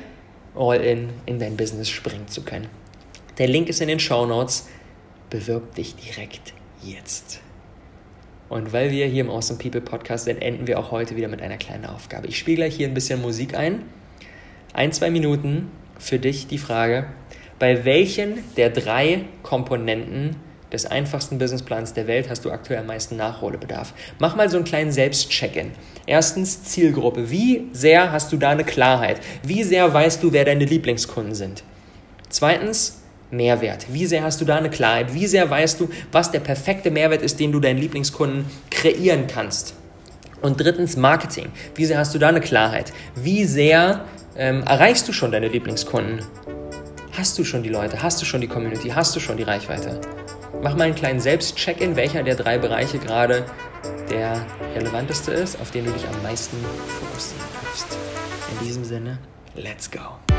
all 0.55 0.81
in 0.81 1.11
in 1.27 1.39
dein 1.39 1.57
Business 1.57 1.89
springen 1.89 2.29
zu 2.29 2.43
können. 2.43 2.69
Der 3.39 3.49
Link 3.49 3.69
ist 3.69 3.81
in 3.81 3.89
den 3.89 4.01
Show 4.01 4.27
Notes. 4.27 4.69
Bewirb 5.31 5.75
dich 5.77 5.95
direkt 5.95 6.53
jetzt. 6.83 7.41
Und 8.49 8.73
weil 8.73 8.91
wir 8.91 9.07
hier 9.07 9.21
im 9.21 9.31
Awesome 9.31 9.61
People 9.61 9.81
Podcast 9.81 10.25
sind, 10.25 10.43
enden 10.43 10.67
wir 10.67 10.79
auch 10.79 10.91
heute 10.91 11.15
wieder 11.15 11.29
mit 11.29 11.41
einer 11.41 11.57
kleinen 11.57 11.87
Aufgabe. 11.87 12.27
Ich 12.27 12.37
spiele 12.37 12.57
gleich 12.57 12.75
hier 12.75 12.89
ein 12.89 12.95
bisschen 12.95 13.23
Musik 13.23 13.57
ein. 13.57 13.83
Ein, 14.73 14.91
zwei 14.93 15.11
Minuten 15.11 15.71
für 15.99 16.19
dich 16.19 16.49
die 16.49 16.59
Frage, 16.59 17.07
bei 17.61 17.85
welchen 17.85 18.39
der 18.57 18.71
drei 18.71 19.25
Komponenten 19.45 20.37
des 20.73 20.87
einfachsten 20.87 21.39
Businessplans 21.39 21.95
der 21.95 22.07
Welt 22.07 22.29
hast 22.29 22.45
du 22.45 22.51
aktuell 22.51 22.81
am 22.81 22.87
meisten 22.87 23.17
Nachholbedarf. 23.17 23.93
Mach 24.19 24.37
mal 24.37 24.49
so 24.49 24.57
einen 24.57 24.65
kleinen 24.65 24.93
Selbstcheck-in. 24.93 25.73
Erstens 26.07 26.63
Zielgruppe. 26.65 27.31
Wie 27.31 27.69
sehr 27.73 28.13
hast 28.13 28.33
du 28.33 28.37
da 28.37 28.51
eine 28.51 28.65
Klarheit? 28.65 29.21
Wie 29.43 29.63
sehr 29.63 29.93
weißt 29.93 30.23
du, 30.23 30.33
wer 30.33 30.45
deine 30.45 30.65
Lieblingskunden 30.65 31.35
sind? 31.35 31.65
Zweitens 32.29 33.01
Mehrwert. 33.31 33.87
Wie 33.93 34.07
sehr 34.07 34.23
hast 34.23 34.41
du 34.41 34.45
da 34.45 34.57
eine 34.57 34.71
Klarheit? 34.71 35.15
Wie 35.15 35.27
sehr 35.27 35.49
weißt 35.49 35.81
du, 35.81 35.89
was 36.13 36.31
der 36.31 36.41
perfekte 36.41 36.91
Mehrwert 36.91 37.23
ist, 37.23 37.39
den 37.39 37.53
du 37.53 37.61
deinen 37.61 37.79
Lieblingskunden 37.79 38.45
kreieren 38.71 39.27
kannst? 39.27 39.75
Und 40.43 40.61
drittens 40.61 40.97
Marketing. 40.97 41.47
Wie 41.75 41.85
sehr 41.85 41.99
hast 41.99 42.15
du 42.15 42.19
da 42.19 42.29
eine 42.29 42.41
Klarheit? 42.41 42.93
Wie 43.15 43.45
sehr 43.45 44.05
ähm, 44.37 44.63
erreichst 44.63 45.07
du 45.07 45.13
schon 45.13 45.33
deine 45.33 45.49
Lieblingskunden? 45.49 46.25
Hast 47.13 47.39
du 47.39 47.45
schon 47.45 47.63
die 47.63 47.69
Leute? 47.69 48.03
Hast 48.03 48.21
du 48.23 48.25
schon 48.25 48.41
die 48.41 48.49
Community? 48.49 48.89
Hast 48.89 49.15
du 49.15 49.21
schon 49.21 49.37
die 49.37 49.43
Reichweite? 49.43 50.01
Mach 50.63 50.77
mal 50.77 50.85
einen 50.85 50.95
kleinen 50.95 51.21
Selbst-Check-in, 51.21 51.97
welcher 51.97 52.23
der 52.23 52.35
drei 52.35 52.59
Bereiche 52.59 52.99
gerade 52.99 53.47
der 54.11 54.45
relevanteste 54.75 55.33
ist, 55.33 55.61
auf 55.61 55.71
den 55.71 55.87
du 55.87 55.93
dich 55.93 56.07
am 56.07 56.23
meisten 56.23 56.57
fokussieren 56.87 57.47
darfst. 57.63 57.97
In 58.53 58.67
diesem 58.67 58.85
Sinne, 58.85 59.19
let's 59.55 59.91
go. 59.91 60.30